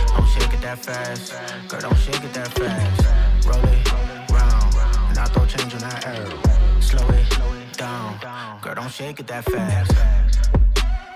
Don't 0.09 0.27
shake 0.27 0.53
it 0.53 0.61
that 0.62 0.79
fast, 0.79 1.33
girl, 1.68 1.81
don't 1.81 1.96
shake 1.96 2.24
it 2.24 2.35
that 2.35 2.48
fast. 2.48 3.46
Roll 3.46 3.64
it 3.66 4.31
round, 4.33 4.74
and 5.11 5.18
I 5.18 5.27
throw 5.27 5.46
change 5.46 5.74
on 5.74 5.81
that 5.81 6.05
arrow. 6.07 6.81
Slow 6.81 7.09
it 7.11 7.79
down, 7.79 8.18
girl, 8.61 8.74
don't 8.74 8.90
shake 8.90 9.20
it 9.20 9.29
that 9.29 9.44
fast. 9.44 9.92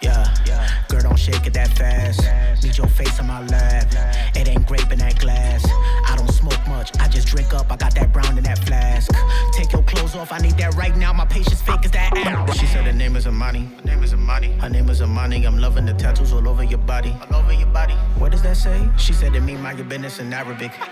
Yeah, 0.03 0.83
girl, 0.89 1.01
don't 1.03 1.19
shake 1.19 1.47
it 1.47 1.55
that 1.55 1.69
fast. 1.71 2.21
Need 2.63 2.77
your 2.77 2.89
face 2.89 3.19
on 3.21 3.29
my 3.29 3.45
lap. 3.47 3.87
It 4.35 4.49
ain't 4.49 4.67
grape 4.67 4.91
in 4.91 4.99
that 4.99 5.19
glass. 5.19 5.65
I 6.07 6.17
don't 6.17 6.31
smoke 6.31 6.67
much, 6.67 6.91
I 6.99 7.09
just 7.09 7.29
drink 7.29 7.55
up. 7.55 7.71
I 7.71 7.77
got 7.77 7.95
that 7.95 8.13
brown 8.13 8.37
in 8.37 8.45
that 8.45 8.59
flask. 8.61 9.11
Take 9.53 9.73
your 9.73 9.83
clothes 9.83 10.15
off, 10.17 10.33
I 10.33 10.39
need 10.39 10.57
that 10.59 10.75
right 10.75 10.97
now. 10.97 11.13
My 11.13 11.27
patience 11.27 11.63
fake 11.63 11.85
as 11.85 11.91
that 11.93 12.17
ass. 12.17 12.59
She 12.59 12.67
said 12.67 12.85
her 12.85 12.93
name 12.93 13.17
is 13.17 13.27
Amani. 13.27 13.71
Her 13.79 13.85
name 13.85 14.03
is 14.03 14.13
Amani. 14.13 14.53
Her 14.59 14.69
name 14.69 14.89
is 14.91 15.01
Amani. 15.01 15.45
I'm 15.45 15.59
loving 15.59 15.87
the 15.87 15.95
tattoos 15.95 16.33
all 16.33 16.49
over 16.49 16.65
your 16.65 16.79
body. 16.81 17.15
All 17.31 17.41
over 17.41 17.53
your 17.53 17.69
body. 17.69 17.95
What 18.19 18.33
does 18.33 18.43
that 18.43 18.57
say? 18.57 18.89
She 18.99 19.13
said 19.13 19.33
to 19.35 19.41
me, 19.41 19.57
mind 19.57 19.79
your 19.79 19.87
business 19.87 20.19
in 20.19 20.33
Arabic. 20.33 20.73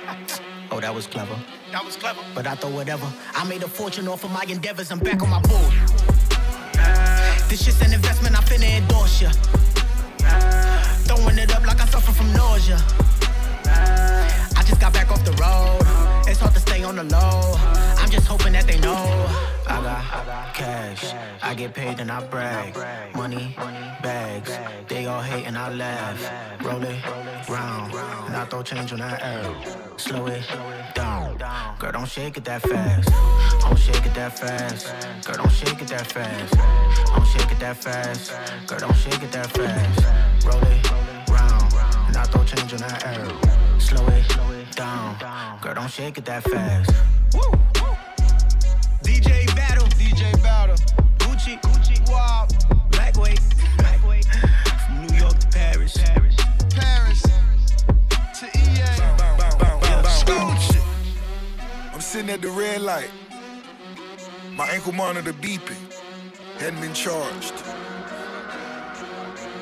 Oh, 0.73 0.79
that 0.79 0.95
was 0.95 1.09
clever. 1.09 1.37
That 1.73 1.85
was 1.85 1.97
clever. 1.97 2.21
But 2.33 2.47
I 2.47 2.55
thought 2.55 2.71
whatever. 2.71 3.05
I 3.35 3.43
made 3.49 3.65
a 3.65 3.69
fortune 3.69 4.07
off 4.07 4.23
of 4.23 4.31
my 4.31 4.45
endeavors. 4.49 4.93
I'm 4.93 5.01
back 5.01 5.21
on 5.21 5.29
my 5.29 5.41
board. 5.41 5.73
This 7.51 7.65
shit's 7.65 7.83
an 7.83 7.93
investment, 7.93 8.39
I 8.39 8.43
finna 8.43 8.79
endorse 8.79 9.23
ya. 9.23 9.31
Throwing 11.03 11.37
it 11.37 11.53
up 11.53 11.67
like 11.67 11.81
I 11.81 11.87
suffer 11.87 12.13
from 12.13 12.33
nausea. 12.33 12.79
I 14.57 14.63
just 14.65 14.81
got 14.81 14.93
back 14.93 15.11
off 15.11 15.25
the 15.25 15.33
road. 15.33 16.00
It's 16.31 16.39
hard 16.39 16.55
to 16.55 16.61
stay 16.61 16.85
on 16.85 16.95
the 16.95 17.03
low. 17.03 17.55
I'm 17.99 18.09
just 18.09 18.29
hoping 18.29 18.53
that 18.53 18.65
they 18.65 18.79
know. 18.79 19.03
I 19.67 19.83
got 19.83 20.55
cash. 20.55 21.13
I 21.43 21.55
get 21.55 21.75
paid 21.75 21.99
and 21.99 22.09
I 22.09 22.25
brag. 22.25 22.77
Money, 23.17 23.53
bags. 24.01 24.53
They 24.87 25.07
all 25.07 25.23
hate 25.23 25.45
and 25.47 25.59
I 25.59 25.75
laugh. 25.75 26.65
Roll 26.65 26.85
it 26.85 27.01
round. 27.49 27.93
And 28.27 28.37
I 28.37 28.45
throw 28.45 28.63
change 28.63 28.93
on 28.93 29.01
that 29.01 29.21
air. 29.21 29.53
Slow 29.97 30.27
it 30.27 30.45
down. 30.95 31.37
Girl, 31.81 31.91
don't 31.91 32.09
shake 32.09 32.37
it 32.37 32.45
that 32.45 32.63
fast. 32.63 33.09
Don't 33.63 33.77
shake 33.77 34.07
it 34.07 34.15
that 34.15 34.39
fast. 34.39 34.87
Girl, 35.27 35.37
don't 35.37 35.51
shake 35.51 35.83
it 35.83 35.89
that 35.89 36.07
fast. 36.07 36.55
Don't 37.13 37.27
shake 37.27 37.51
it 37.51 37.59
that 37.59 37.77
fast. 37.77 38.33
Girl, 38.69 38.79
don't 38.79 38.97
shake 38.97 39.23
it 39.23 39.33
that 39.33 39.51
fast. 39.51 40.47
Roll 40.47 40.63
it 40.63 40.91
round. 41.29 41.75
And 42.07 42.17
I 42.17 42.23
throw 42.23 42.45
change 42.45 42.73
on 42.75 42.79
that 42.81 43.05
air. 43.05 43.70
Slow 43.81 44.07
it 44.09 44.77
down. 44.77 45.17
Girl, 45.63 45.75
don't 45.75 45.91
shake 45.91 46.19
it 46.19 46.27
that 46.27 46.45
fast. 46.45 46.93
Woo. 47.33 47.41
DJ 49.03 49.47
Battle. 49.57 49.87
DJ 49.99 50.31
Battle. 50.43 50.77
Gucci. 51.19 51.61
Gucci. 51.63 52.11
Wow. 52.11 52.47
Blackweight. 52.91 53.41
Blackweight. 53.79 54.27
From 54.87 55.07
New 55.07 55.17
York 55.17 55.39
to 55.39 55.47
Paris. 55.49 55.97
Paris. 55.97 56.37
Paris 56.75 57.23
to 58.39 58.47
EA. 58.47 58.85
I'm 61.95 62.01
sitting 62.01 62.31
at 62.31 62.43
the 62.43 62.51
red 62.51 62.83
light. 62.83 63.11
My 64.57 64.69
ankle 64.69 64.93
monitor 64.93 65.33
beeping. 65.33 65.81
Hadn't 66.59 66.81
been 66.83 66.93
charged. 66.93 67.55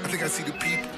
I 0.03 0.09
think 0.09 0.23
I 0.25 0.27
see 0.27 0.43
the 0.43 0.53
people 0.53 0.98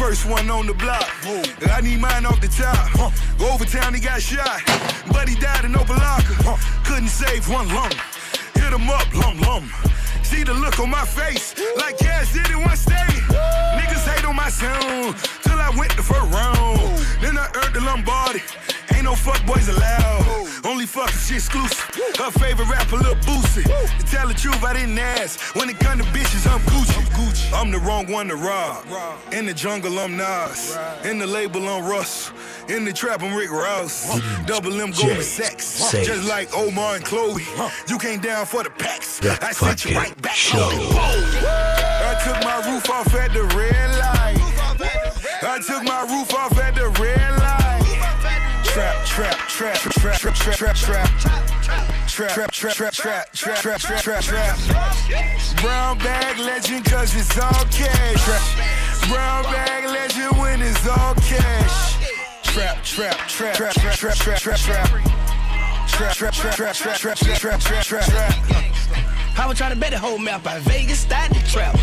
First 0.00 0.24
one 0.24 0.48
on 0.50 0.66
the 0.66 0.72
block. 0.72 1.06
I 1.70 1.82
need 1.82 2.00
mine 2.00 2.24
off 2.24 2.40
the 2.40 2.48
top. 2.48 3.12
Go 3.38 3.50
over 3.52 3.66
town, 3.66 3.92
he 3.92 4.00
got 4.00 4.22
shot. 4.22 4.62
But 5.12 5.28
he 5.28 5.36
died 5.36 5.66
in 5.66 5.76
open 5.76 5.98
locker. 5.98 6.56
Couldn't 6.86 7.10
save 7.10 7.46
one 7.50 7.68
lung. 7.68 7.92
Hit 8.54 8.72
him 8.72 8.88
up, 8.88 9.14
lum 9.14 9.38
lum. 9.40 9.70
See 10.22 10.42
the 10.42 10.54
look 10.54 10.80
on 10.80 10.88
my 10.88 11.04
face, 11.04 11.54
like 11.76 11.98
Cash 11.98 12.32
did 12.32 12.48
in 12.50 12.62
one 12.62 12.78
state. 12.78 12.96
Niggas 13.76 14.08
hate 14.08 14.24
on 14.24 14.36
my 14.36 14.48
sound, 14.48 15.16
till 15.42 15.60
I 15.60 15.68
went 15.76 15.94
the 15.94 16.02
first 16.02 16.32
round. 16.32 16.80
Then 17.20 17.36
I 17.36 17.50
earned 17.54 17.74
the 17.74 17.82
Lombardi. 17.82 18.40
Ain't 19.00 19.08
no 19.08 19.14
fuck 19.14 19.42
boys 19.46 19.66
allowed. 19.66 20.46
Only 20.62 20.84
fucking 20.84 21.16
shit 21.16 21.38
exclusive. 21.38 21.78
Her 22.18 22.30
favorite 22.32 22.68
rapper, 22.68 22.98
Lil 22.98 23.14
Boosie. 23.24 23.64
To 23.64 24.04
tell 24.04 24.28
the 24.28 24.34
truth, 24.34 24.62
I 24.62 24.74
didn't 24.74 24.98
ask. 24.98 25.56
When 25.56 25.70
it 25.70 25.80
come 25.80 25.96
to 25.96 26.04
bitches, 26.04 26.46
I'm 26.46 26.60
Gucci. 26.68 27.50
I'm 27.54 27.70
the 27.70 27.78
wrong 27.78 28.12
one 28.12 28.28
to 28.28 28.36
rob. 28.36 28.84
In 29.32 29.46
the 29.46 29.54
jungle, 29.54 29.98
I'm 29.98 30.18
Nas. 30.18 30.76
In 31.02 31.18
the 31.18 31.26
label, 31.26 31.66
I'm 31.66 31.86
Russ. 31.86 32.30
In 32.68 32.84
the 32.84 32.92
trap, 32.92 33.22
I'm 33.22 33.34
Rick 33.34 33.50
Ross. 33.50 34.20
Double 34.44 34.78
M 34.78 34.90
go 34.90 35.14
to 35.14 35.22
sex. 35.22 35.64
Say. 35.64 36.04
Just 36.04 36.28
like 36.28 36.54
Omar 36.54 36.96
and 36.96 37.04
Chloe. 37.04 37.42
You 37.88 37.98
came 37.98 38.20
down 38.20 38.44
for 38.44 38.62
the 38.62 38.70
packs. 38.70 39.18
The 39.18 39.38
I 39.42 39.52
sent 39.52 39.86
you 39.86 39.96
right 39.96 40.20
back. 40.20 40.34
show. 40.34 40.58
I 40.60 42.20
took 42.22 42.44
my 42.44 42.70
roof 42.70 42.90
off 42.90 43.14
at 43.14 43.32
the 43.32 43.44
red 43.44 43.98
light. 43.98 44.36
I 45.42 45.58
took 45.66 45.84
my 45.84 46.02
roof 46.02 46.34
off 46.34 46.58
at 46.58 46.74
the 46.74 46.88
red. 47.02 47.19
Trap, 49.10 49.36
trap, 49.48 49.74
trap, 49.74 49.92
trap, 49.92 50.34
trap, 50.34 50.34
trap, 50.34 50.56
trap, 50.56 50.76
trap. 50.76 51.10
Trap, 52.06 52.30
trap, 52.30 52.50
trap, 52.52 52.74
trap, 52.74 52.92
trap, 52.92 53.32
trap, 53.32 53.58
trap, 53.58 53.80
trap, 53.80 53.80
trap. 53.80 54.00
Trap, 54.00 54.02
trap, 54.02 54.22
trap, 54.22 54.56
trap. 54.56 55.60
Brown 55.60 55.98
bag 55.98 56.38
legend 56.38 56.84
cause 56.84 57.14
it's 57.16 57.36
all 57.36 57.64
cash. 57.66 59.08
Brown 59.08 59.42
bag 59.44 59.84
legend 59.90 60.38
when 60.38 60.62
it's 60.62 60.86
all 60.86 61.14
cash. 61.16 61.98
Trap, 62.44 62.84
trap, 62.84 63.16
trap, 63.26 63.54
trap, 63.54 63.74
trap, 63.74 63.96
trap, 63.96 64.16
trap, 64.16 64.38
trap, 64.38 64.58
trap. 64.58 64.88
Trap, 65.88 66.14
trap, 66.14 66.32
trap, 66.32 66.54
trap, 66.54 66.74
trap, 66.76 66.96
trap, 66.96 67.16
trap, 67.18 67.60
trap, 67.60 67.84
trap, 67.84 68.04
trap. 68.04 69.38
I 69.38 69.46
was 69.48 69.58
trying 69.58 69.72
to 69.72 69.76
bet 69.76 69.90
the 69.90 69.98
whole 69.98 70.18
map 70.18 70.44
by 70.44 70.60
Vegas, 70.60 71.00
started 71.00 71.36
the 71.36 71.48
trap. 71.48 71.74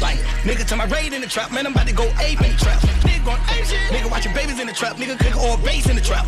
Like, 0.00 0.18
nigga 0.44 0.64
to 0.68 0.76
my 0.76 0.84
raid 0.86 1.12
in 1.12 1.20
the 1.20 1.26
trap, 1.26 1.50
man, 1.52 1.66
I'm 1.66 1.72
about 1.72 1.88
to 1.88 1.94
go 1.94 2.04
ape 2.20 2.40
in 2.40 2.52
the 2.52 2.58
trap. 2.58 2.80
Nigga 3.02 3.24
going 3.24 3.42
ape. 3.50 3.66
Nigga 3.90 4.10
watching 4.10 4.32
babies 4.32 4.60
in 4.60 4.66
the 4.66 4.72
trap, 4.72 4.96
nigga 4.96 5.18
cook 5.18 5.36
all 5.36 5.56
base 5.58 5.88
in 5.88 5.96
the 5.96 6.02
trap. 6.02 6.26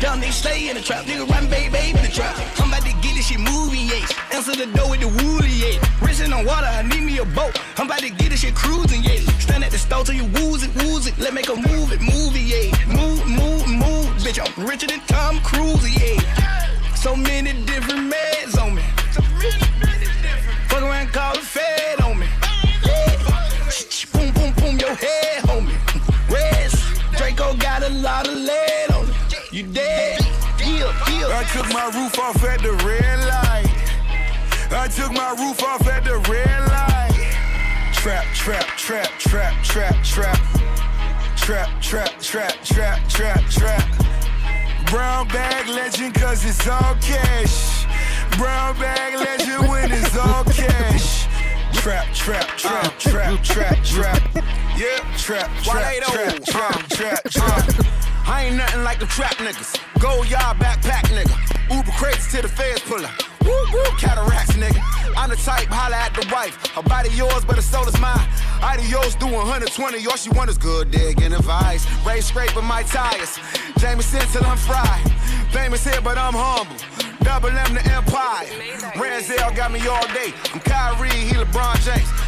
Young 0.00 0.20
nigga 0.20 0.32
stay 0.32 0.68
in 0.70 0.76
the 0.76 0.82
trap, 0.82 1.04
nigga 1.06 1.28
run 1.28 1.50
baby 1.50 1.72
baby 1.72 1.98
in 1.98 2.04
the 2.04 2.10
trap. 2.10 2.36
I'm 2.60 2.68
about 2.68 2.82
to 2.82 2.92
get 3.02 3.16
this 3.16 3.26
shit 3.28 3.40
movie 3.40 3.90
ace. 3.90 4.12
Answer 4.32 4.54
the 4.54 4.66
door 4.76 4.90
with 4.90 5.00
the 5.00 5.08
woolly 5.08 5.50
yeah. 5.50 5.82
Racing 6.00 6.32
on 6.32 6.44
water, 6.46 6.66
I 6.66 6.82
need 6.82 7.02
me 7.02 7.18
a 7.18 7.24
boat. 7.24 7.58
I'm 7.76 7.86
about 7.86 7.98
to 8.00 8.10
get 8.10 8.30
this 8.30 8.40
shit 8.40 8.54
cruising, 8.54 9.02
yeah. 9.02 9.18
Stand 9.40 9.64
at 9.64 9.72
the 9.72 9.78
stove 9.78 10.06
till 10.06 10.14
you 10.14 10.26
wooze 10.38 10.62
it, 10.62 10.70
wooze 10.76 11.08
it. 11.08 11.18
Let 11.18 11.34
make 11.34 11.48
a 11.48 11.56
move 11.56 11.92
it, 11.92 12.00
movie, 12.00 12.46
yeah. 12.46 12.70
Move, 12.86 13.26
move, 13.26 13.66
move, 13.66 14.06
bitch. 14.22 14.38
I'm 14.38 14.66
richer 14.66 14.86
than 14.86 15.00
Tom 15.08 15.40
Cruise, 15.40 15.82
yeah. 15.90 16.94
So 16.94 17.16
many 17.16 17.52
different 17.64 18.12
meds 18.12 18.60
on 18.60 18.76
me. 18.76 18.84
So 19.10 19.22
many, 19.22 19.58
many 19.82 20.06
different. 20.22 20.70
Fuck 20.70 20.82
around, 20.82 21.08
call 21.08 21.34
the 21.34 21.40
Fed 21.40 22.00
on 22.02 22.20
me. 22.20 22.26
Your 24.88 24.96
head, 24.96 25.42
homie. 25.42 25.76
Rest. 26.32 27.02
Draco 27.18 27.54
got 27.58 27.82
a 27.82 27.90
lot 27.90 28.26
of 28.26 28.32
lead 28.32 28.90
on 28.90 29.04
it. 29.06 29.52
You 29.52 29.64
dead? 29.64 30.22
Heal, 30.58 30.90
heal. 31.04 31.28
I 31.30 31.44
took 31.52 31.68
my 31.74 31.90
roof 31.94 32.18
off 32.18 32.42
at 32.42 32.62
the 32.62 32.72
red 32.72 33.18
light. 33.28 33.68
I 34.72 34.88
took 34.88 35.12
my 35.12 35.32
roof 35.32 35.62
off 35.62 35.86
at 35.88 36.04
the 36.04 36.16
red 36.16 36.68
light. 36.70 37.36
Trap, 37.92 38.24
trap, 38.32 38.64
trap, 38.78 39.10
trap, 39.18 39.62
trap, 39.62 40.02
trap. 40.02 40.38
Trap, 41.36 41.82
trap, 41.82 42.20
trap, 42.22 42.54
trap, 42.64 43.08
trap, 43.10 43.44
trap. 43.50 43.86
Brown 44.86 45.28
bag 45.28 45.68
legend 45.68 46.14
cause 46.14 46.46
it's 46.46 46.66
all 46.66 46.94
cash. 47.02 47.84
Brown 48.38 48.74
bag 48.78 49.16
legend 49.16 49.68
when 49.68 49.92
it's 49.92 50.16
all 50.16 50.44
cash. 50.44 51.26
Trap, 51.74 52.06
trap, 52.14 52.48
trap, 52.56 52.98
trap, 52.98 53.44
trap, 53.44 53.84
trap. 53.84 54.57
Yeah, 54.78 55.02
trap, 55.16 55.50
trap, 55.64 55.92
trap, 56.04 56.44
trap, 56.44 56.88
trap, 56.88 57.30
trap. 57.30 57.86
I 58.28 58.44
ain't 58.46 58.56
nothing 58.56 58.84
like 58.84 59.00
the 59.00 59.06
trap 59.06 59.34
niggas. 59.42 59.74
Go 59.98 60.22
yard 60.22 60.56
backpack 60.58 61.02
nigga. 61.10 61.34
Uber 61.74 61.90
crates 61.98 62.30
till 62.30 62.42
the 62.42 62.48
feds 62.48 62.82
pull 62.82 63.04
up. 63.04 63.10
Woo 63.42 63.50
woo 63.72 63.82
cataracts 63.98 64.52
nigga. 64.52 64.80
I'm 65.16 65.30
the 65.30 65.36
type 65.36 65.66
holla 65.66 65.96
at 65.96 66.14
the 66.14 66.24
wife. 66.32 66.54
Her 66.76 66.82
body 66.82 67.10
yours, 67.10 67.44
but 67.44 67.56
her 67.56 67.62
soul 67.62 67.88
is 67.88 67.98
mine. 67.98 68.22
Adios 68.62 69.16
doing 69.16 69.34
120. 69.34 70.06
All 70.06 70.16
she 70.16 70.30
want 70.30 70.48
is 70.48 70.58
good 70.58 70.92
digging 70.92 71.32
advice. 71.32 71.84
Wraith 72.06 72.26
scraping 72.26 72.64
my 72.64 72.84
tires. 72.84 73.36
Jameson 73.78 74.22
till 74.30 74.46
I'm 74.46 74.56
fried. 74.58 75.10
Famous 75.50 75.82
here, 75.82 76.00
but 76.00 76.16
I'm 76.16 76.34
humble. 76.34 76.78
Double 77.24 77.50
M 77.50 77.74
the 77.74 77.82
Empire. 77.98 78.46
Rozay 78.94 79.56
got 79.56 79.72
me 79.72 79.84
all 79.88 80.06
day. 80.14 80.32
I'm 80.54 80.60
Kyrie, 80.60 81.10
he 81.10 81.34
LeBron 81.34 81.82
James. 81.82 82.27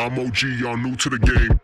I'm 0.00 0.16
OG, 0.16 0.42
y'all 0.60 0.76
new 0.76 0.94
to 0.94 1.08
the 1.10 1.18
game. 1.18 1.58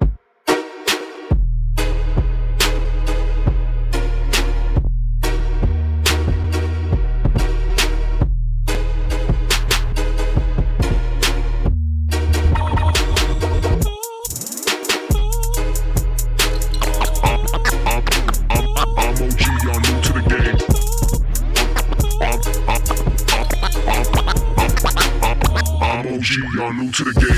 to 26.95 27.03
the 27.03 27.12
game. 27.12 27.34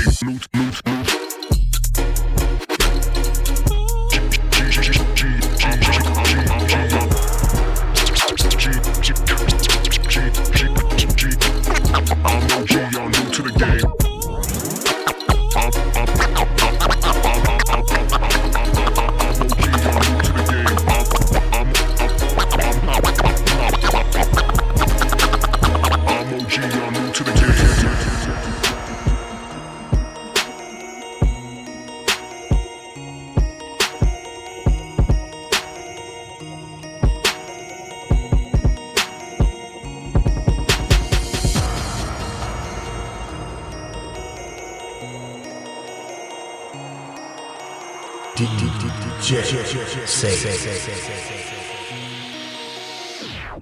Say 50.05 50.35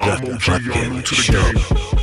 I'm 0.01 0.21
the 0.21 0.33
OG, 0.33 0.65
y'all 0.65 0.89
new 0.91 1.01
fucking 1.01 1.01
the 1.01 1.15
show. 1.15 1.94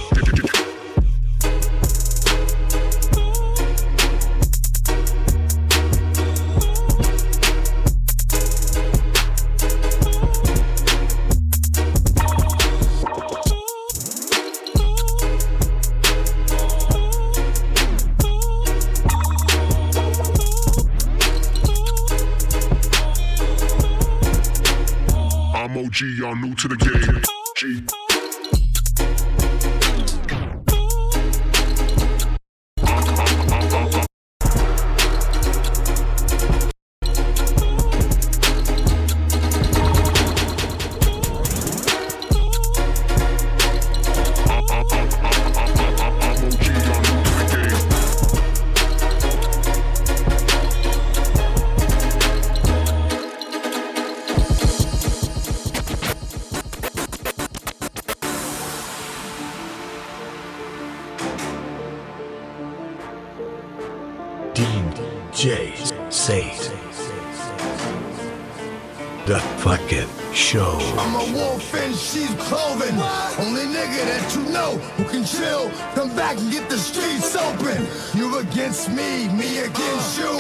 Against 78.73 78.89
me, 78.89 79.29
me 79.37 79.59
against 79.59 80.19
you. 80.19 80.33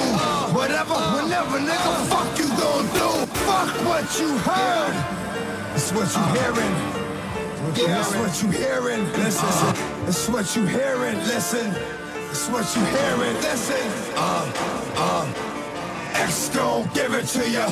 Whatever, 0.56 0.94
whenever, 0.94 1.58
nigga, 1.58 2.06
fuck 2.08 2.38
you 2.38 2.48
gon' 2.48 2.86
do. 2.96 3.26
Fuck 3.44 3.68
what 3.84 4.18
you 4.18 4.38
heard. 4.38 4.94
It's 5.74 5.92
what 5.92 6.08
you 6.16 6.24
hearing. 6.40 6.74
It's 7.76 8.14
what 8.16 8.42
you 8.42 8.50
hearing. 8.50 9.04
Listen, 9.12 10.08
it's 10.08 10.28
what 10.30 10.56
you 10.56 10.64
hearing. 10.64 11.18
Listen, 11.28 11.74
it's 12.30 12.48
what 12.48 12.74
you 12.74 12.82
hearing. 12.86 13.34
Listen, 13.42 14.14
uh, 14.16 14.52
uh. 14.96 15.52
X 16.14 16.48
gon' 16.50 16.88
give 16.94 17.12
it 17.14 17.26
to 17.26 17.50
ya. 17.50 17.66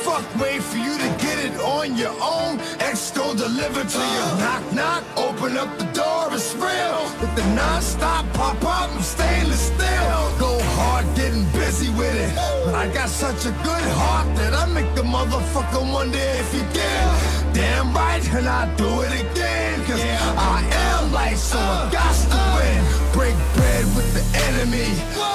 Fuck, 0.00 0.24
wait 0.40 0.62
for 0.62 0.78
you 0.78 0.96
to 0.96 1.08
get 1.18 1.38
it 1.38 1.60
on 1.60 1.96
your 1.96 2.14
own. 2.22 2.58
X 2.80 3.10
gon' 3.10 3.36
deliver 3.36 3.84
to 3.84 3.98
you. 3.98 4.24
Knock, 4.40 4.72
knock, 4.72 5.04
open 5.16 5.56
up 5.58 5.76
the 5.78 5.84
it's 6.36 6.54
real. 6.54 7.00
With 7.20 7.34
the 7.34 7.46
non-stop 7.54 8.24
pop 8.34 8.62
up, 8.62 8.92
I'm 8.92 9.02
stainless 9.02 9.72
steel. 9.72 10.20
Go 10.38 10.52
hard, 10.76 11.06
getting 11.16 11.44
busy 11.52 11.88
with 11.96 12.14
it. 12.14 12.32
But 12.64 12.74
I 12.74 12.88
got 12.92 13.08
such 13.08 13.46
a 13.46 13.52
good 13.64 13.86
heart 14.00 14.28
that 14.36 14.52
I 14.52 14.66
make 14.66 14.94
the 14.94 15.02
motherfucker 15.02 15.82
wonder 15.92 16.24
if 16.42 16.52
he 16.52 16.62
did. 16.76 17.04
Damn 17.54 17.92
right, 17.94 18.24
and 18.34 18.46
I 18.46 18.62
do 18.76 18.90
it 19.06 19.12
again. 19.24 19.84
Cause 19.86 20.02
I 20.02 20.60
am 20.88 21.12
light, 21.12 21.38
so 21.38 21.58
I 21.58 21.88
got 21.90 22.14
to 22.32 22.40
win. 22.56 22.80
Break 23.16 23.36
bread 23.56 23.84
with 23.96 24.08
the 24.16 24.24
enemy. 24.48 24.90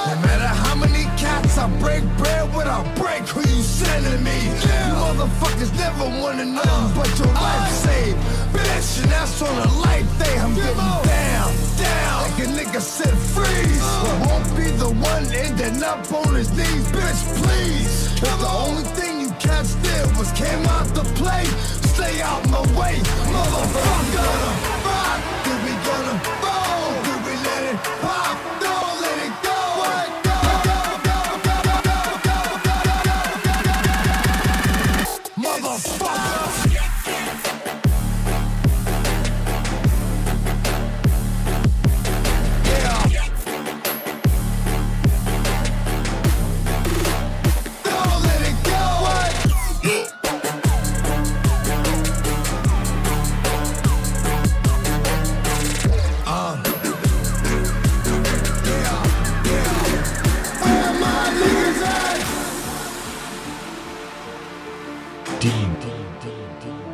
No 0.08 0.14
matter 0.26 0.50
how 0.64 0.76
many 0.76 1.04
cats 1.18 1.58
I 1.58 1.66
break 1.80 2.04
bread 2.18 2.54
with, 2.54 2.66
I 2.66 2.80
break 2.94 3.26
who 3.28 3.42
you 3.72 3.86
sending 3.86 4.24
me. 4.24 4.36
You 4.44 4.94
motherfuckers 5.00 5.72
never 5.76 6.04
wanted 6.20 6.48
nothing 6.48 6.96
but 6.96 7.18
your 7.18 7.32
life 7.34 7.70
saved. 7.70 8.18
Bitch, 8.52 9.02
and 9.02 9.10
that's 9.10 9.42
on 9.42 9.56
a 9.58 9.80
life 9.80 10.18
day. 10.18 10.38
I'm 10.38 10.54
getting 10.54 10.76
down, 10.76 11.50
down. 11.76 12.22
Like 12.22 12.38
a 12.38 12.48
nigga 12.58 12.80
said, 12.80 13.16
freeze. 13.32 13.82
I 13.82 14.26
won't 14.26 14.56
be 14.56 14.70
the 14.70 14.90
one 14.90 15.24
ending 15.32 15.82
up 15.82 16.12
on 16.12 16.34
his 16.34 16.50
knees, 16.52 16.86
bitch, 16.92 17.22
please. 17.42 18.12
If 18.22 18.38
the 18.38 18.48
only 18.48 18.84
thing 18.96 19.20
you 19.20 19.30
cats 19.40 19.74
did 19.76 20.16
was 20.16 20.30
came 20.32 20.64
out 20.66 20.88
to 20.94 21.04
play, 21.20 21.44
stay 21.94 22.20
out 22.20 22.48
my 22.50 22.62
way, 22.78 22.96
motherfucker. 23.34 24.32
Rock, 24.86 25.20
do 25.44 25.52
we 25.64 25.72
gonna 25.86 26.41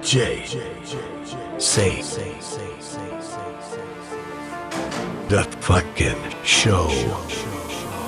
DJ 0.08 1.60
say 1.60 2.00
the 5.28 5.42
fucking 5.60 6.16
show. 6.42 6.88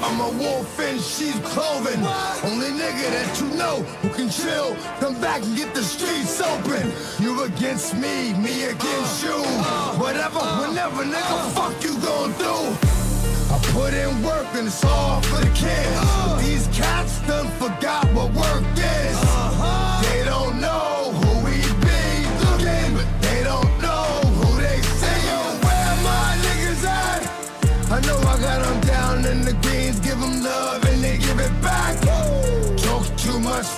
I'm 0.03 0.19
a 0.19 0.31
wolf 0.43 0.81
in 0.81 0.99
sheep's 0.99 1.39
clothing. 1.53 2.01
Only 2.43 2.69
nigga 2.69 3.07
that 3.13 3.39
you 3.39 3.49
know 3.55 3.83
who 4.01 4.09
can 4.17 4.31
chill. 4.31 4.75
Come 4.99 5.21
back 5.21 5.43
and 5.43 5.55
get 5.55 5.75
the 5.75 5.83
streets 5.83 6.41
open. 6.41 6.91
You 7.23 7.43
against 7.43 7.95
me, 7.95 8.33
me 8.33 8.65
against 8.65 9.23
you. 9.23 9.37
Whatever, 10.01 10.41
whenever, 10.41 11.05
nigga, 11.05 11.51
fuck 11.53 11.85
you 11.85 12.01
gon' 12.01 12.33
do. 12.39 12.57
I 13.53 13.59
put 13.75 13.93
in 13.93 14.23
work 14.23 14.47
and 14.55 14.69
it's 14.69 14.83
all 14.85 15.21
for 15.21 15.45
the 15.45 15.53
kids. 15.53 16.47
These 16.47 16.67
cats 16.69 17.21
done 17.27 17.49
forgot 17.61 18.07
what 18.15 18.33
work 18.33 18.65
is. 18.79 19.00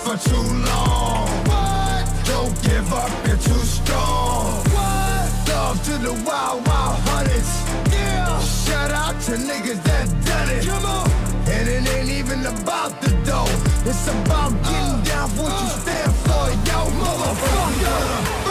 for 0.03 0.17
too 0.17 0.35
long. 0.35 1.27
What? 1.47 2.03
Don't 2.25 2.55
give 2.61 2.91
up, 2.91 3.09
you're 3.25 3.37
too 3.37 3.63
strong. 3.63 4.59
What? 4.75 5.29
Love 5.47 5.81
to 5.85 5.97
the 5.97 6.13
wild, 6.27 6.67
wild 6.67 6.99
hunters. 7.07 7.51
Yeah. 7.91 8.39
Shout 8.39 8.91
out 8.91 9.21
to 9.21 9.31
niggas 9.31 9.81
that 9.83 10.07
done 10.25 10.49
it. 10.49 10.65
Come 10.65 10.85
on. 10.85 11.09
And 11.47 11.69
it 11.69 11.87
ain't 11.95 12.09
even 12.09 12.45
about 12.45 12.99
the 13.01 13.11
dough. 13.23 13.47
It's 13.89 14.07
about 14.07 14.51
getting 14.63 14.99
uh, 14.99 15.03
down 15.05 15.29
for 15.29 15.43
what 15.43 15.53
uh, 15.53 15.63
you 15.63 15.81
stand 15.81 16.13
for, 16.25 16.45
yo, 16.67 16.79
motherfucker. 16.99 18.42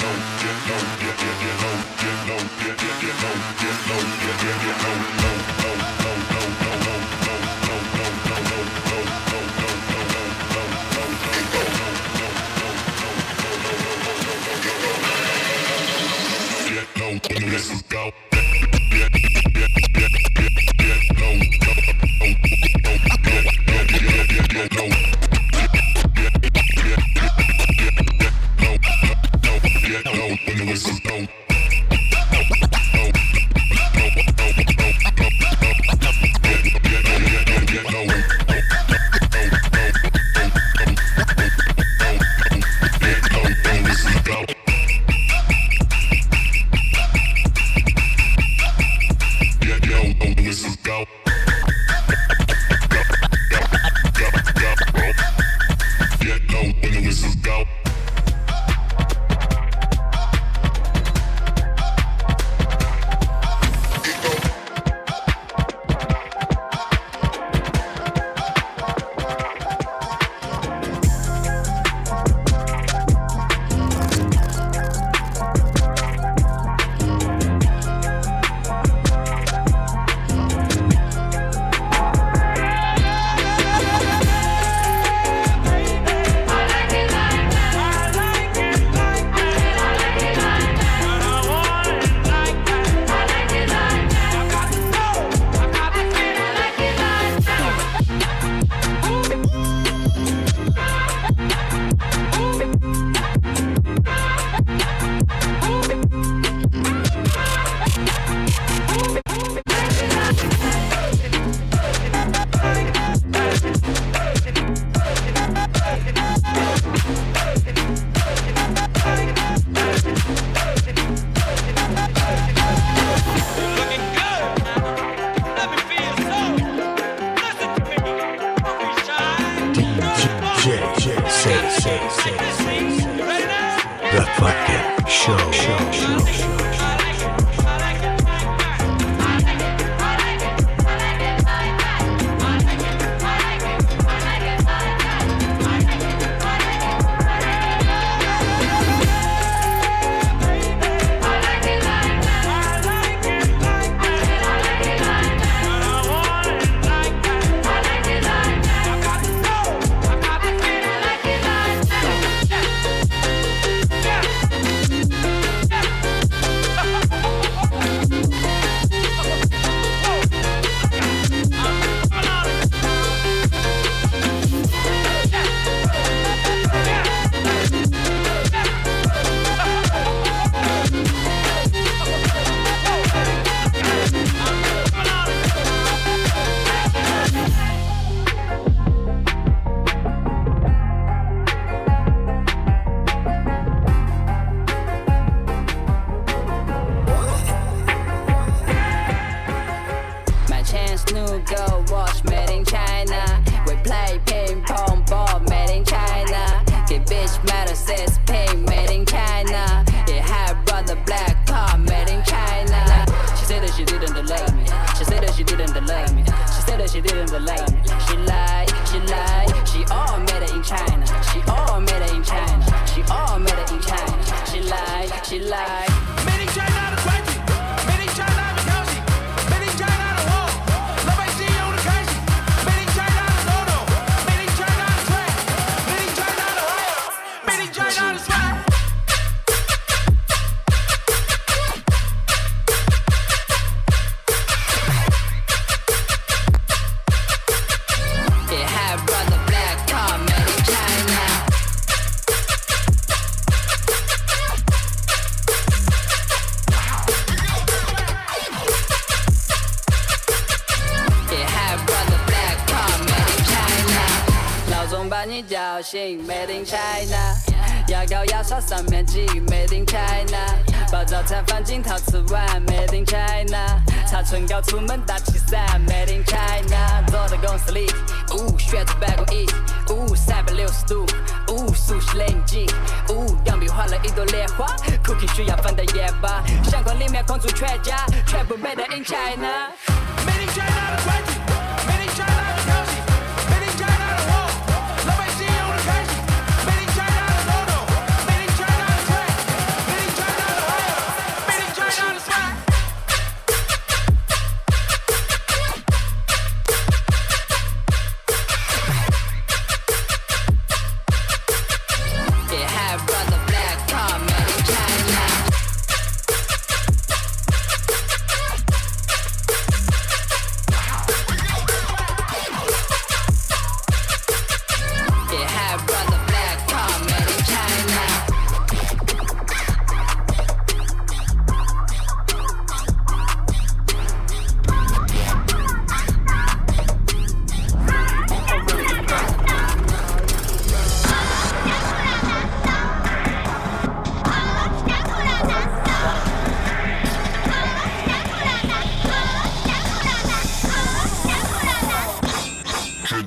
no, 0.00 0.08
no, 0.08 0.96
no. 0.98 1.03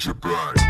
Ginger 0.08 0.14
blood. 0.22 0.67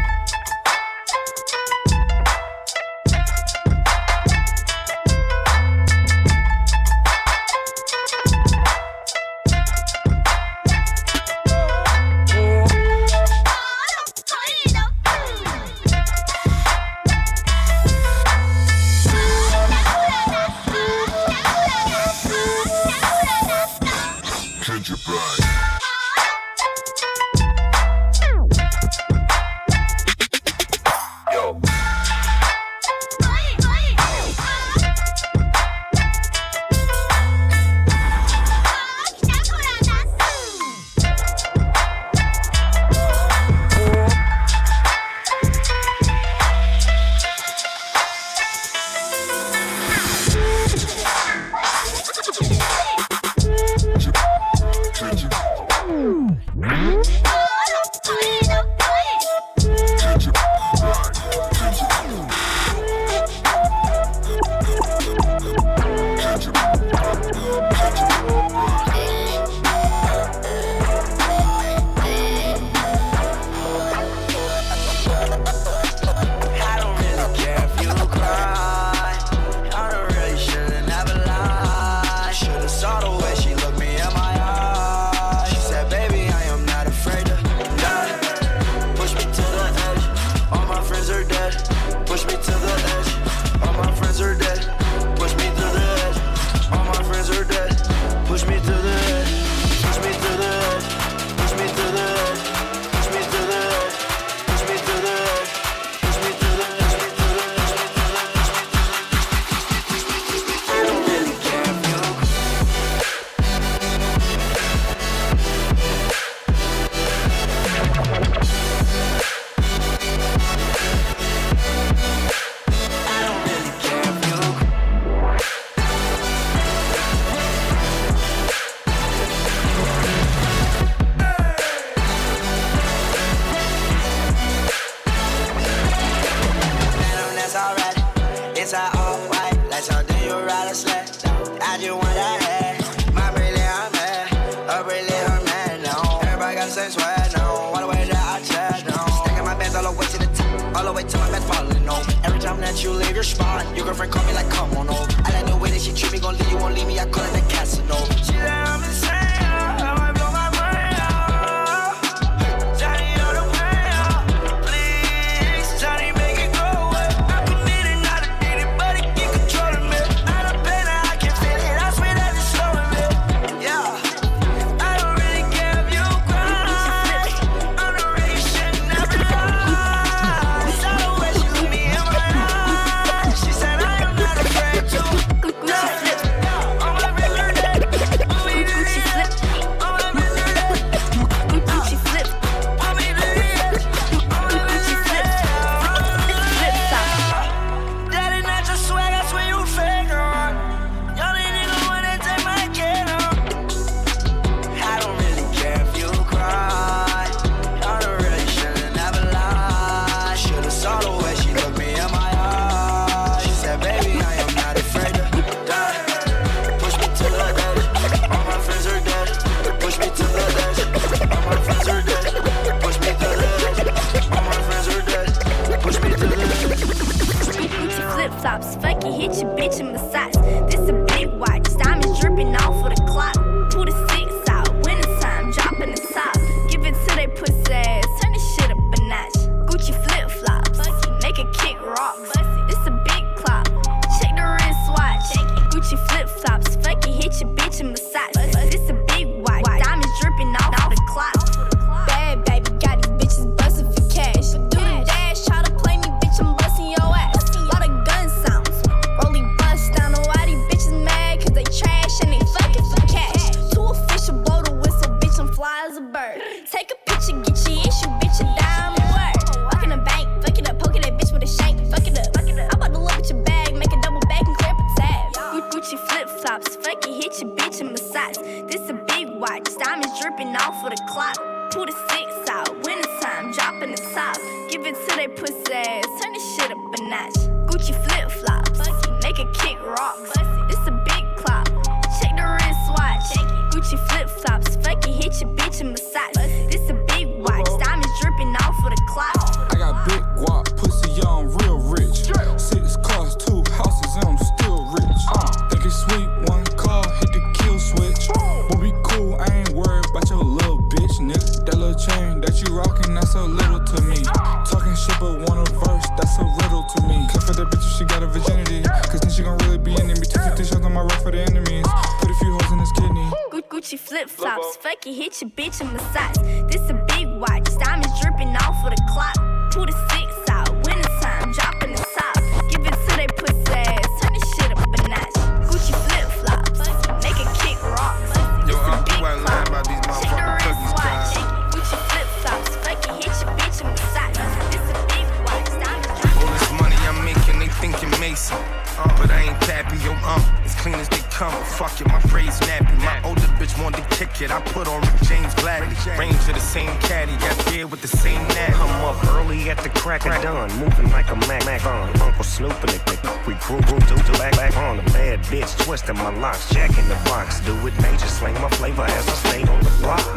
My 366.18 366.30
locks, 366.38 366.70
jack 366.70 366.98
in 366.98 367.08
the 367.08 367.16
box. 367.26 367.60
Do 367.62 367.74
it 367.88 368.00
major, 368.02 368.28
slang 368.28 368.54
my 368.56 368.70
flavor 368.70 369.04
as 369.04 369.28
I 369.28 369.34
stay 369.34 369.64
on 369.64 369.84
the 369.84 369.90
block. 370.02 370.37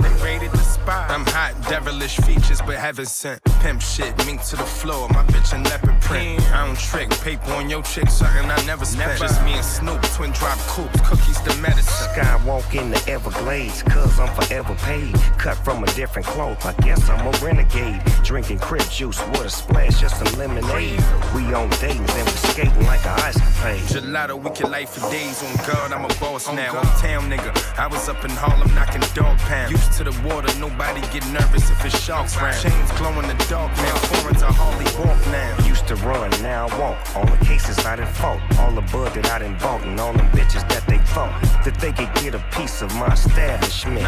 Devilish 1.91 2.19
features, 2.19 2.61
but 2.65 2.77
heaven 2.77 3.05
sent. 3.05 3.43
Pimp 3.63 3.83
shit, 3.83 4.17
mink 4.25 4.41
to 4.45 4.55
the 4.55 4.63
floor. 4.63 5.09
My 5.09 5.25
bitch 5.25 5.53
in 5.53 5.65
leopard 5.65 6.01
print. 6.03 6.41
I 6.53 6.65
don't 6.65 6.79
trick, 6.79 7.11
paper 7.21 7.51
on 7.55 7.69
your 7.69 7.83
chick, 7.83 8.09
something 8.09 8.49
I 8.49 8.65
never 8.65 8.85
spent. 8.85 9.19
Just 9.19 9.43
me 9.43 9.55
and 9.55 9.65
Snoop, 9.65 10.01
twin 10.15 10.31
drop 10.31 10.57
coops, 10.69 11.01
cookies 11.01 11.41
the 11.41 11.53
medicine. 11.61 12.09
Skywalk 12.15 12.81
in 12.81 12.93
the 12.93 13.03
Everglades, 13.11 13.83
cause 13.83 14.21
I'm 14.21 14.33
forever 14.41 14.73
paid. 14.85 15.15
Cut 15.37 15.57
from 15.65 15.83
a 15.83 15.87
different 15.95 16.29
cloth, 16.29 16.65
I 16.65 16.75
guess 16.85 17.09
I'm 17.09 17.27
a 17.27 17.33
renegade. 17.45 18.01
Drinking 18.23 18.61
crib 18.61 18.89
juice 18.89 19.21
with 19.27 19.47
a 19.47 19.51
splash, 19.51 20.01
just 20.01 20.17
some 20.25 20.39
lemonade. 20.39 21.03
We 21.35 21.43
on 21.53 21.71
dates 21.83 22.15
and 22.15 22.25
we 22.25 22.37
skating 22.55 22.87
like 22.87 23.05
a 23.05 23.15
ice 23.27 23.37
capade. 23.37 23.83
Gelato, 23.91 24.41
we 24.41 24.51
can 24.51 24.71
light 24.71 24.89
for 24.89 25.01
days. 25.11 25.43
On 25.43 25.57
God, 25.67 25.93
I'm 25.93 26.05
a 26.05 26.15
boss 26.21 26.47
now. 26.53 26.71
I'm 26.79 26.87
town 27.01 27.29
nigga. 27.29 27.51
I 27.77 27.89
was 27.89 28.09
up 28.09 28.25
in 28.25 28.31
Harlem 28.31 28.73
knocking 28.77 29.03
Dogg 29.13 29.39
Pound. 29.39 29.73
Used 29.73 29.93
to 29.95 30.05
the 30.05 30.15
water, 30.29 30.57
nobody 30.61 31.01
get 31.13 31.27
nervous 31.33 31.69
if 31.69 31.80
it's 31.85 31.99
sharks 32.01 32.37
round. 32.37 32.61
Chains 32.61 32.91
glow 32.93 33.19
in 33.21 33.27
the 33.27 33.47
dark 33.49 33.71
now. 33.77 33.97
Foreigns 33.97 34.43
I 34.43 34.53
hardly 34.53 34.87
walk 34.99 35.21
now. 35.29 35.67
Used 35.67 35.87
to 35.89 35.97
run, 35.97 36.31
now 36.43 36.67
I 36.69 36.79
walk. 36.79 36.99
All 37.17 37.27
the 37.27 37.45
cases 37.45 37.79
I 37.85 37.97
done 37.97 38.13
fought, 38.13 38.41
all 38.59 38.73
the 38.73 38.83
bud 38.93 39.15
that 39.15 39.31
I 39.31 39.39
done 39.41 39.57
bought, 39.59 39.83
and 39.83 39.99
all 40.01 40.13
the 40.13 40.27
bitches 40.37 40.67
that 40.69 40.87
they 40.87 40.99
thought 41.15 41.33
that 41.65 41.75
they 41.81 41.93
could 41.93 42.13
get 42.23 42.35
a 42.35 42.43
piece 42.57 42.83
of 42.83 42.95
my 42.97 43.13
establishment. 43.13 44.01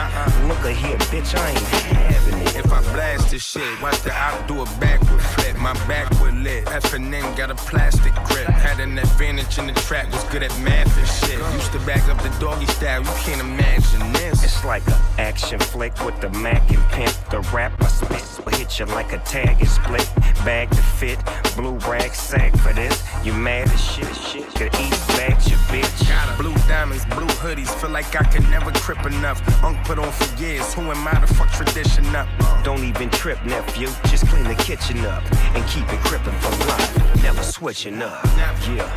Look 0.48 0.64
a 0.64 0.72
here, 0.72 0.98
bitch, 1.12 1.34
I 1.38 1.50
ain't 1.50 1.58
having 1.58 2.40
it. 2.40 2.56
If 2.56 2.72
I 2.72 2.80
blast 2.92 3.30
this 3.30 3.44
shit, 3.44 3.82
watch 3.82 4.00
the 4.02 4.12
out 4.12 4.46
do 4.48 4.62
a 4.62 4.64
backward 4.80 5.20
flip. 5.20 5.56
My 5.58 5.74
backward 5.86 6.34
lit. 6.34 6.68
F 6.70 6.92
and 6.94 7.14
N 7.14 7.34
got 7.36 7.50
a 7.50 7.54
plastic 7.54 8.14
grip. 8.24 8.48
Had 8.48 8.80
an 8.80 8.98
advantage 8.98 9.58
in 9.58 9.66
the 9.66 9.74
track, 9.74 10.10
was 10.12 10.24
good 10.24 10.42
at 10.42 10.50
math 10.60 10.96
and 10.98 11.08
shit. 11.08 11.38
Used 11.54 11.72
to 11.72 11.78
back 11.80 12.08
up 12.08 12.20
the 12.22 12.30
doggy 12.40 12.66
style, 12.66 13.00
you 13.02 13.16
can't 13.24 13.40
imagine 13.40 14.12
this. 14.12 14.42
It's 14.42 14.64
like 14.64 14.86
an 14.88 14.98
action 15.18 15.60
flick 15.60 15.94
with 16.04 16.20
the 16.20 16.30
Mac 16.30 16.68
and 16.70 16.82
pimp. 16.90 17.14
The 17.30 17.40
rap 17.54 17.61
I 17.62 17.86
spit 17.86 18.44
will 18.44 18.52
hit 18.52 18.80
you 18.80 18.86
like 18.86 19.12
a 19.12 19.18
tag 19.18 19.60
and 19.60 19.68
split. 19.68 20.08
Bag 20.44 20.68
to 20.70 20.82
fit, 20.82 21.18
blue 21.54 21.76
rag 21.88 22.12
sack 22.12 22.56
for 22.58 22.72
this. 22.72 23.04
You 23.24 23.32
mad 23.34 23.70
as 23.70 23.80
shit, 23.80 24.16
shit. 24.16 24.48
Could 24.56 24.74
eat 24.80 24.90
back 25.14 25.38
your 25.48 25.58
bitch. 25.70 26.08
Got 26.08 26.36
blue 26.38 26.54
diamonds, 26.66 27.04
blue 27.06 27.28
hoodies, 27.38 27.68
feel 27.80 27.90
like 27.90 28.20
I 28.20 28.24
can 28.24 28.42
never 28.50 28.72
crip 28.72 29.06
enough. 29.06 29.40
Unk 29.62 29.78
put 29.84 30.00
on 30.00 30.10
for 30.10 30.42
years, 30.42 30.74
who 30.74 30.82
am 30.82 31.06
I 31.06 31.12
to 31.20 31.26
fuck 31.34 31.52
tradition 31.52 32.04
up? 32.16 32.26
Don't 32.64 32.82
even 32.82 33.10
trip, 33.10 33.38
nephew. 33.44 33.86
Just 34.10 34.26
clean 34.26 34.44
the 34.44 34.56
kitchen 34.56 34.98
up 35.06 35.22
and 35.54 35.64
keep 35.68 35.84
it 35.92 36.00
crippin' 36.00 36.34
for 36.40 36.66
life. 36.66 37.22
Never 37.22 37.44
switching 37.44 38.02
up. 38.02 38.24
Yeah. 38.66 38.92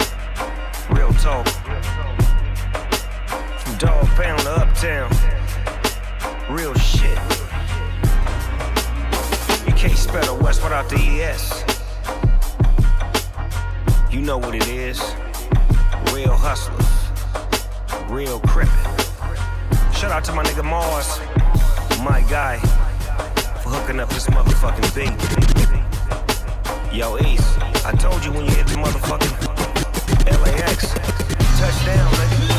Real 0.89 1.13
talk. 1.13 1.47
From 3.59 3.78
Dogg 3.78 4.07
Pound 4.18 4.41
to 4.41 4.51
uptown. 4.51 5.11
Real 6.49 6.74
shit. 6.74 7.35
You 9.66 9.74
can't 9.74 9.97
spell 9.97 10.36
the 10.36 10.43
West 10.43 10.63
without 10.63 10.89
the 10.89 10.97
ES. 10.97 11.63
You 14.11 14.22
know 14.22 14.38
what 14.38 14.55
it 14.55 14.68
is. 14.68 14.99
Real 16.13 16.34
hustlers. 16.34 16.86
Real 18.09 18.39
crippin'. 18.41 19.93
Shout 19.93 20.11
out 20.11 20.24
to 20.26 20.34
my 20.34 20.43
nigga 20.43 20.63
Mars, 20.63 21.20
my 22.03 22.22
guy, 22.30 22.59
for 23.61 23.70
hooking 23.70 23.99
up 23.99 24.09
this 24.09 24.28
motherfucking 24.28 24.93
beat. 24.93 25.11
Yo, 26.93 27.18
East, 27.18 27.57
I 27.86 27.91
told 27.97 28.24
you 28.24 28.32
when 28.32 28.45
you 28.45 28.51
hit 28.51 28.68
the 28.68 28.76
motherfucking 28.76 29.34
LAX, 30.43 30.93
touchdown, 31.59 32.11
nigga. 32.13 32.55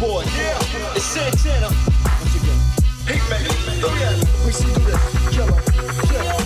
Boy. 0.00 0.24
Yeah. 0.34 0.96
It's 0.96 1.04
Santana. 1.04 1.68
Once 1.68 2.34
again. 2.34 2.58
Hey, 3.06 3.20
man. 3.28 3.44
Oh, 3.84 3.94
yeah. 4.00 4.16
We 4.46 4.52
see 4.52 4.72
the 4.72 4.80
killer. 5.30 5.60
Killer. 6.08 6.40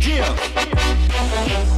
Yeah. 0.00 1.46
Yeah. 1.46 1.75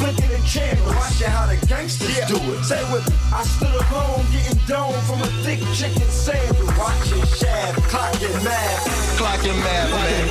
Flicking 0.00 0.32
the 0.32 0.40
candle, 0.48 0.88
watching 0.96 1.28
how 1.28 1.44
the 1.44 1.60
gangsters 1.68 2.16
do 2.24 2.40
it. 2.56 2.64
Say 2.64 2.80
with 2.88 3.04
me, 3.04 3.14
I 3.36 3.44
stood 3.44 3.68
alone 3.68 4.24
getting 4.32 4.56
dome 4.64 4.96
from 5.04 5.20
a 5.20 5.28
thick 5.44 5.60
chicken 5.76 6.08
sandwich, 6.08 6.72
watching 6.80 7.20
Shab 7.36 7.76
clocking 7.92 8.32
mad, 8.40 8.80
clocking 9.20 9.58
mad, 9.60 9.92
man. 9.92 10.24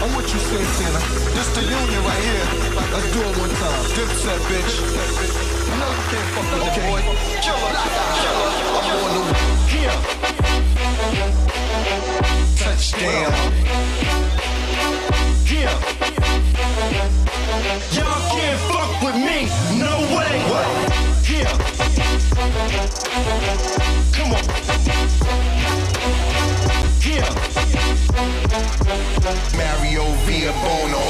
I'm 0.00 0.08
what 0.16 0.24
you 0.24 0.40
say, 0.40 0.64
Tina. 0.80 1.00
This 1.36 1.48
the 1.52 1.62
union 1.68 2.00
right 2.08 2.22
here. 2.24 2.48
Let's 2.88 3.12
do 3.12 3.20
it 3.20 3.36
one 3.36 3.52
time. 3.60 3.84
Dipset, 3.92 4.40
bitch. 4.48 4.72
You 5.68 5.76
know 5.76 5.90
you 5.92 6.04
can't 6.08 6.28
fuck 6.32 6.48
with 6.48 6.72
okay. 6.72 6.88
boy. 6.88 7.00
Killer, 7.44 7.72
killer. 8.24 8.50
I'm 8.78 9.04
on 9.04 9.12
the 9.16 9.22
here. 9.68 9.98
Touchdown. 12.56 14.37
Here. 15.48 15.64
Y'all 17.96 18.20
can't 18.36 18.60
fuck 18.68 19.00
with 19.02 19.16
me. 19.16 19.48
No 19.80 19.96
way. 20.12 20.34
What? 20.52 20.68
Here. 21.24 21.54
Come 24.12 24.32
on. 24.36 24.44
Here. 27.00 27.30
Mario 29.56 30.04
Via 30.26 30.52
Bono, 30.52 31.02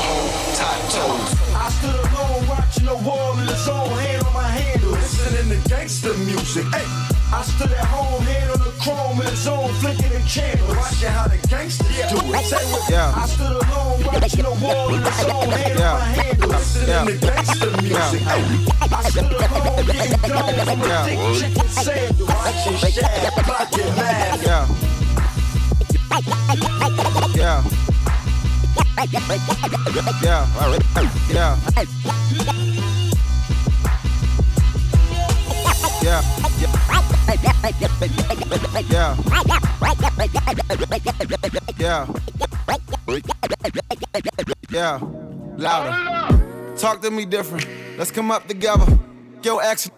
Tatos. 0.54 1.34
I 1.52 1.68
stood 1.70 1.98
alone 2.12 2.46
watching 2.46 2.86
the 2.86 2.94
wall 2.94 3.36
in 3.40 3.46
the 3.46 3.56
zone, 3.56 3.88
hand 3.98 4.22
on 4.24 4.32
my 4.34 4.48
handle, 4.48 4.92
listening 4.92 5.60
to 5.60 5.68
gangster 5.68 6.14
music. 6.14 6.64
Hey, 6.66 7.17
I 7.30 7.42
stood 7.42 7.70
at 7.72 7.84
home, 7.84 8.22
hand 8.22 8.50
on 8.52 8.58
the 8.58 8.72
chrome 8.80 9.20
in 9.20 9.26
the 9.26 9.36
zone, 9.36 9.72
flicking 9.80 10.08
the 10.08 10.20
candle, 10.24 10.68
watching 10.68 11.08
how 11.08 11.28
the 11.28 11.36
gangsters 11.46 11.86
do 11.86 12.16
it. 12.16 12.44
Say 12.48 12.64
what? 12.72 12.90
Yeah. 12.90 13.12
I 13.14 13.26
stood 13.26 13.52
alone 13.52 14.02
watching 14.04 14.44
the 14.44 14.50
wall 14.64 14.94
in 14.94 15.02
the 15.02 15.12
zone, 15.12 15.50
hand 15.52 15.78
on 15.78 16.00
my 16.00 16.08
handle, 16.08 16.48
listening 16.48 16.88
Yeah. 16.88 17.04
to 17.04 17.12
gangster 17.20 17.70
music. 17.82 18.22
Hey, 18.24 18.44
I 18.80 19.02
stood 19.10 19.28
alone 19.28 19.84
getting 19.86 20.20
gone 20.24 20.54
from 20.56 20.80
a 20.80 21.04
thick 21.04 21.20
chicken 21.36 21.68
sandal, 21.68 22.26
watching 22.26 22.76
Shad, 22.96 23.32
clocking 23.44 23.92
mad. 23.96 24.40
Yeah. 24.40 24.64
Yeah. 27.36 27.60
Yeah. 29.04 29.22
Yeah. 30.22 30.42
Yeah. 31.30 31.52
Yeah. 36.02 36.22
Yeah. 36.60 37.07
Yeah. 38.88 39.16
Yeah. 41.78 42.06
Yeah. 44.70 45.00
Louder. 45.56 46.76
Talk 46.76 47.02
to 47.02 47.10
me 47.10 47.24
different. 47.26 47.66
Let's 47.98 48.10
come 48.10 48.30
up 48.30 48.46
together. 48.48 48.98
Yo, 49.42 49.60
action. 49.60 49.92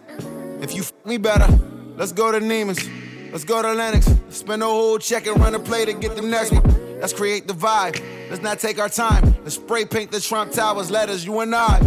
If 0.61 0.75
you 0.75 0.81
f 0.81 0.91
me 1.05 1.17
better, 1.17 1.47
let's 1.95 2.11
go 2.11 2.31
to 2.31 2.39
Neiman's. 2.39 2.87
Let's 3.31 3.45
go 3.45 3.61
to 3.61 3.73
Lenox. 3.73 4.09
Spend 4.29 4.61
a 4.61 4.65
whole 4.65 4.97
check 4.97 5.25
and 5.25 5.39
run 5.39 5.55
a 5.55 5.59
play 5.59 5.85
to 5.85 5.93
get 5.93 6.15
the 6.15 6.21
next 6.21 6.51
one. 6.51 6.99
Let's 6.99 7.13
create 7.13 7.47
the 7.47 7.53
vibe. 7.53 8.01
Let's 8.29 8.41
not 8.41 8.59
take 8.59 8.77
our 8.77 8.89
time. 8.89 9.35
Let's 9.43 9.55
spray 9.55 9.85
paint 9.85 10.11
the 10.11 10.19
Trump 10.19 10.51
Towers 10.51 10.91
letters, 10.91 11.25
you 11.25 11.39
and 11.39 11.55
I. 11.55 11.79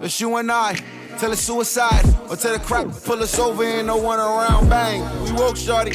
It's 0.00 0.18
you 0.20 0.36
and 0.36 0.50
I. 0.50 0.78
Till 1.18 1.32
it's 1.32 1.40
suicide. 1.40 2.04
Or 2.28 2.36
till 2.36 2.52
the 2.52 2.58
crap 2.58 2.88
pull 3.04 3.22
us 3.22 3.38
over 3.38 3.64
and 3.64 3.86
no 3.86 3.96
one 3.96 4.18
around. 4.18 4.68
Bang. 4.68 5.00
We 5.24 5.32
woke, 5.32 5.56
shorty. 5.56 5.92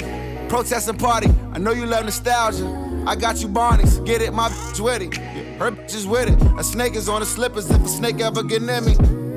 Protest 0.50 0.90
and 0.90 1.00
party. 1.00 1.30
I 1.54 1.60
know 1.60 1.72
you 1.72 1.86
love 1.86 2.06
nostalgia. 2.06 2.66
I 3.06 3.16
got 3.16 3.42
you 3.42 3.48
Barney's. 3.48 4.00
Get 4.00 4.22
it? 4.22 4.34
My 4.34 4.50
bitch 4.50 4.80
with 4.80 5.02
it. 5.02 5.16
Her 5.60 5.72
bitch 5.72 5.96
is 5.96 6.08
with 6.08 6.30
it. 6.30 6.60
A 6.60 6.64
snake 6.64 6.96
is 6.96 7.08
on 7.08 7.20
the 7.20 7.26
slippers 7.26 7.70
if 7.70 7.82
a 7.84 7.88
snake 7.88 8.20
ever 8.20 8.42
get 8.42 8.62
near 8.62 8.82
me. 8.82 8.96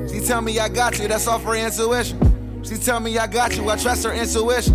She 0.09 0.19
tell 0.25 0.41
me 0.41 0.59
I 0.59 0.69
got 0.69 0.97
you. 0.99 1.07
That's 1.07 1.27
all 1.27 1.39
for 1.39 1.55
intuition. 1.55 2.63
She 2.63 2.77
tell 2.77 2.99
me 2.99 3.17
I 3.17 3.27
got 3.27 3.55
you. 3.55 3.69
I 3.69 3.75
trust 3.75 4.03
her 4.05 4.13
intuition. 4.13 4.73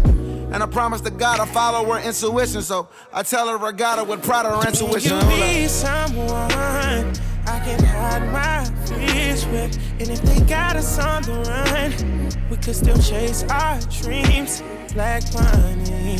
And 0.53 0.63
I 0.63 0.67
promise 0.67 1.01
to 1.03 1.11
God 1.11 1.41
I 1.41 1.47
follow 1.47 1.85
her 1.93 2.01
intuition. 2.01 2.63
So 2.63 2.89
I 3.13 3.23
tell 3.25 3.49
her 3.49 3.65
I 3.65 3.73
got 3.73 3.99
her 3.99 4.05
with 4.05 4.23
pride 4.23 4.47
her 4.47 4.67
intuition. 4.67 5.19
You 5.19 5.37
be 5.37 5.67
someone 5.67 7.30
I 7.51 7.59
can 7.65 7.83
hide 7.85 8.33
my 8.33 8.65
fears 8.87 9.45
with. 9.47 9.77
And 9.99 10.09
if 10.09 10.23
they 10.23 10.39
got 10.43 10.77
us 10.77 11.01
on 11.01 11.23
the 11.23 11.33
run, 11.33 12.49
we 12.49 12.57
could 12.57 12.77
still 12.77 12.97
chase 12.99 13.43
our 13.51 13.81
dreams. 14.03 14.63
Black 14.95 15.25
money. 15.35 16.19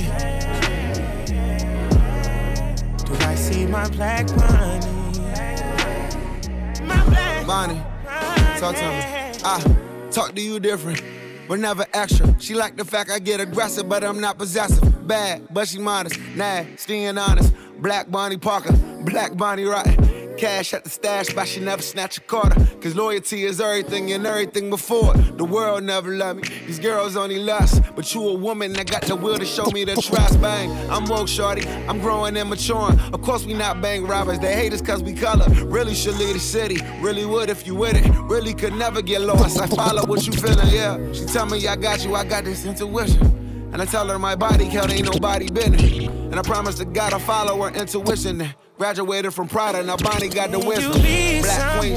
Do 3.05 3.15
I 3.25 3.35
see 3.37 3.65
my 3.65 3.89
black 3.91 4.29
money? 4.31 4.87
My 6.83 7.05
black 7.05 7.47
Bonnie, 7.47 7.81
talk 8.59 8.75
to 8.75 8.83
me. 8.83 8.99
I 8.99 9.41
ah, 9.45 9.77
talk 10.11 10.35
to 10.35 10.41
you 10.43 10.59
different, 10.59 11.01
but 11.47 11.61
never 11.61 11.87
extra. 11.93 12.35
She 12.41 12.55
like 12.55 12.77
the 12.77 12.85
fact 12.85 13.09
I 13.09 13.21
get 13.21 13.39
aggressive, 13.39 13.89
but 13.89 14.03
I'm 14.03 14.21
not 14.21 14.37
possessive. 14.37 15.07
Bad, 15.07 15.47
but 15.55 15.69
she 15.69 15.79
modest. 15.79 16.19
Nah, 16.35 16.65
and 16.89 17.19
honest. 17.21 17.53
Black 17.79 18.11
Bonnie 18.11 18.37
Parker, 18.37 18.73
Black 19.05 19.37
Bonnie 19.37 19.65
Rotten. 19.65 20.10
Cash 20.41 20.73
at 20.73 20.85
the 20.85 20.89
stash, 20.89 21.35
but 21.35 21.47
she 21.47 21.61
never 21.61 21.83
snatch 21.83 22.17
a 22.17 22.23
quarter. 22.23 22.59
Cause 22.81 22.97
loyalty 22.97 23.45
is 23.45 23.61
everything 23.61 24.11
and 24.13 24.27
everything 24.27 24.71
before 24.71 25.15
it. 25.15 25.37
The 25.37 25.45
world 25.45 25.85
never 25.85 26.17
love 26.17 26.37
me. 26.37 26.45
These 26.67 26.79
girls 26.79 27.15
only 27.15 27.39
lust. 27.39 27.83
But 27.95 28.15
you 28.15 28.27
a 28.27 28.33
woman 28.33 28.73
that 28.73 28.91
got 28.91 29.03
the 29.03 29.17
will 29.17 29.39
to 29.39 29.45
show 29.45 29.67
me 29.67 29.85
the 29.85 29.97
trust. 29.97 30.41
Bang, 30.41 30.71
I'm 30.91 31.05
woke, 31.05 31.29
shorty. 31.29 31.69
I'm 31.87 31.99
growing 32.01 32.39
and 32.39 32.49
maturing. 32.49 32.99
Of 33.13 33.21
course, 33.21 33.45
we 33.45 33.53
not 33.53 33.83
bank 33.83 34.09
robbers. 34.09 34.39
They 34.39 34.55
hate 34.55 34.73
us 34.73 34.81
cause 34.81 35.03
we 35.03 35.13
color. 35.13 35.47
Really 35.67 35.95
should 35.95 36.17
lead 36.17 36.35
the 36.35 36.41
city. 36.41 36.79
Really 37.01 37.27
would 37.27 37.51
if 37.51 37.67
you 37.67 37.75
with 37.75 37.97
it. 38.03 38.11
Really 38.23 38.55
could 38.55 38.73
never 38.73 39.03
get 39.03 39.21
lost. 39.21 39.61
I 39.61 39.67
follow 39.67 40.07
what 40.07 40.27
you 40.27 40.33
feeling, 40.33 40.69
yeah. 40.69 40.97
She 41.13 41.27
tell 41.27 41.45
me 41.45 41.69
I 41.69 41.77
got 41.77 42.03
you, 42.03 42.15
I 42.15 42.25
got 42.25 42.45
this 42.47 42.65
intuition. 42.65 43.21
And 43.75 43.83
I 43.83 43.85
tell 43.85 44.09
her 44.09 44.19
my 44.19 44.37
body 44.37 44.71
count 44.71 44.91
ain't 44.91 45.05
nobody 45.05 45.51
business. 45.51 45.83
And 45.83 46.37
I 46.37 46.41
promise 46.41 46.77
to 46.77 46.87
God 46.87 47.13
I 47.13 47.19
follow 47.19 47.61
her 47.63 47.75
intuition. 47.79 48.55
Graduated 48.81 49.35
from 49.35 49.47
Prada, 49.47 49.83
now 49.83 49.99
Bonnie 49.99 50.31
got 50.31 50.51
the 50.51 50.59
wisdom. 50.59 50.93
Black 50.93 51.79
queen. 51.79 51.97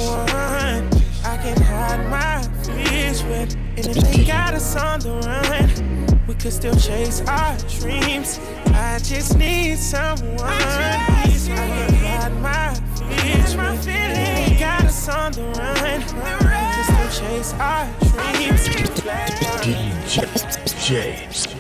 I 1.23 1.38
can 1.41 1.55
hide 1.61 2.09
my 2.09 2.41
fears 2.61 3.23
with. 3.23 3.55
And 3.77 3.88
if 3.88 3.95
they 4.11 4.25
got 4.25 4.53
us 4.53 4.75
on 4.75 4.99
the 4.99 5.11
run, 5.11 6.25
we 6.27 6.34
could 6.34 6.51
still 6.51 6.75
chase 6.75 7.21
our 7.21 7.57
dreams. 7.79 8.38
I 8.65 8.99
just 9.01 9.38
need 9.38 9.77
someone 9.77 10.41
I 10.41 11.23
can 11.45 11.93
hide 11.93 12.41
my 12.41 12.73
fears 12.97 13.55
with. 13.55 13.88
And 13.88 14.11
if 14.11 14.49
they 14.49 14.59
got 14.59 14.84
us 14.84 15.07
on 15.07 15.31
the 15.31 15.41
run, 15.41 16.01
we 16.01 16.59
could 16.75 17.13
still 17.13 17.29
chase 17.29 17.53
our 17.53 17.86
dreams. 17.99 18.67
Black 19.03 19.29
DJ 19.63 21.53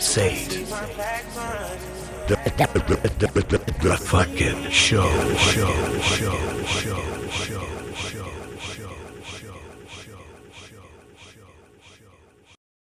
Say 0.00 0.42
it. 0.42 0.48
The, 0.68 1.31
the, 2.28 3.96
fucking 3.96 4.70
show, 4.70 5.08
show, 5.36 5.98
show, 6.00 6.62
show, 6.64 7.28
show. 7.28 7.61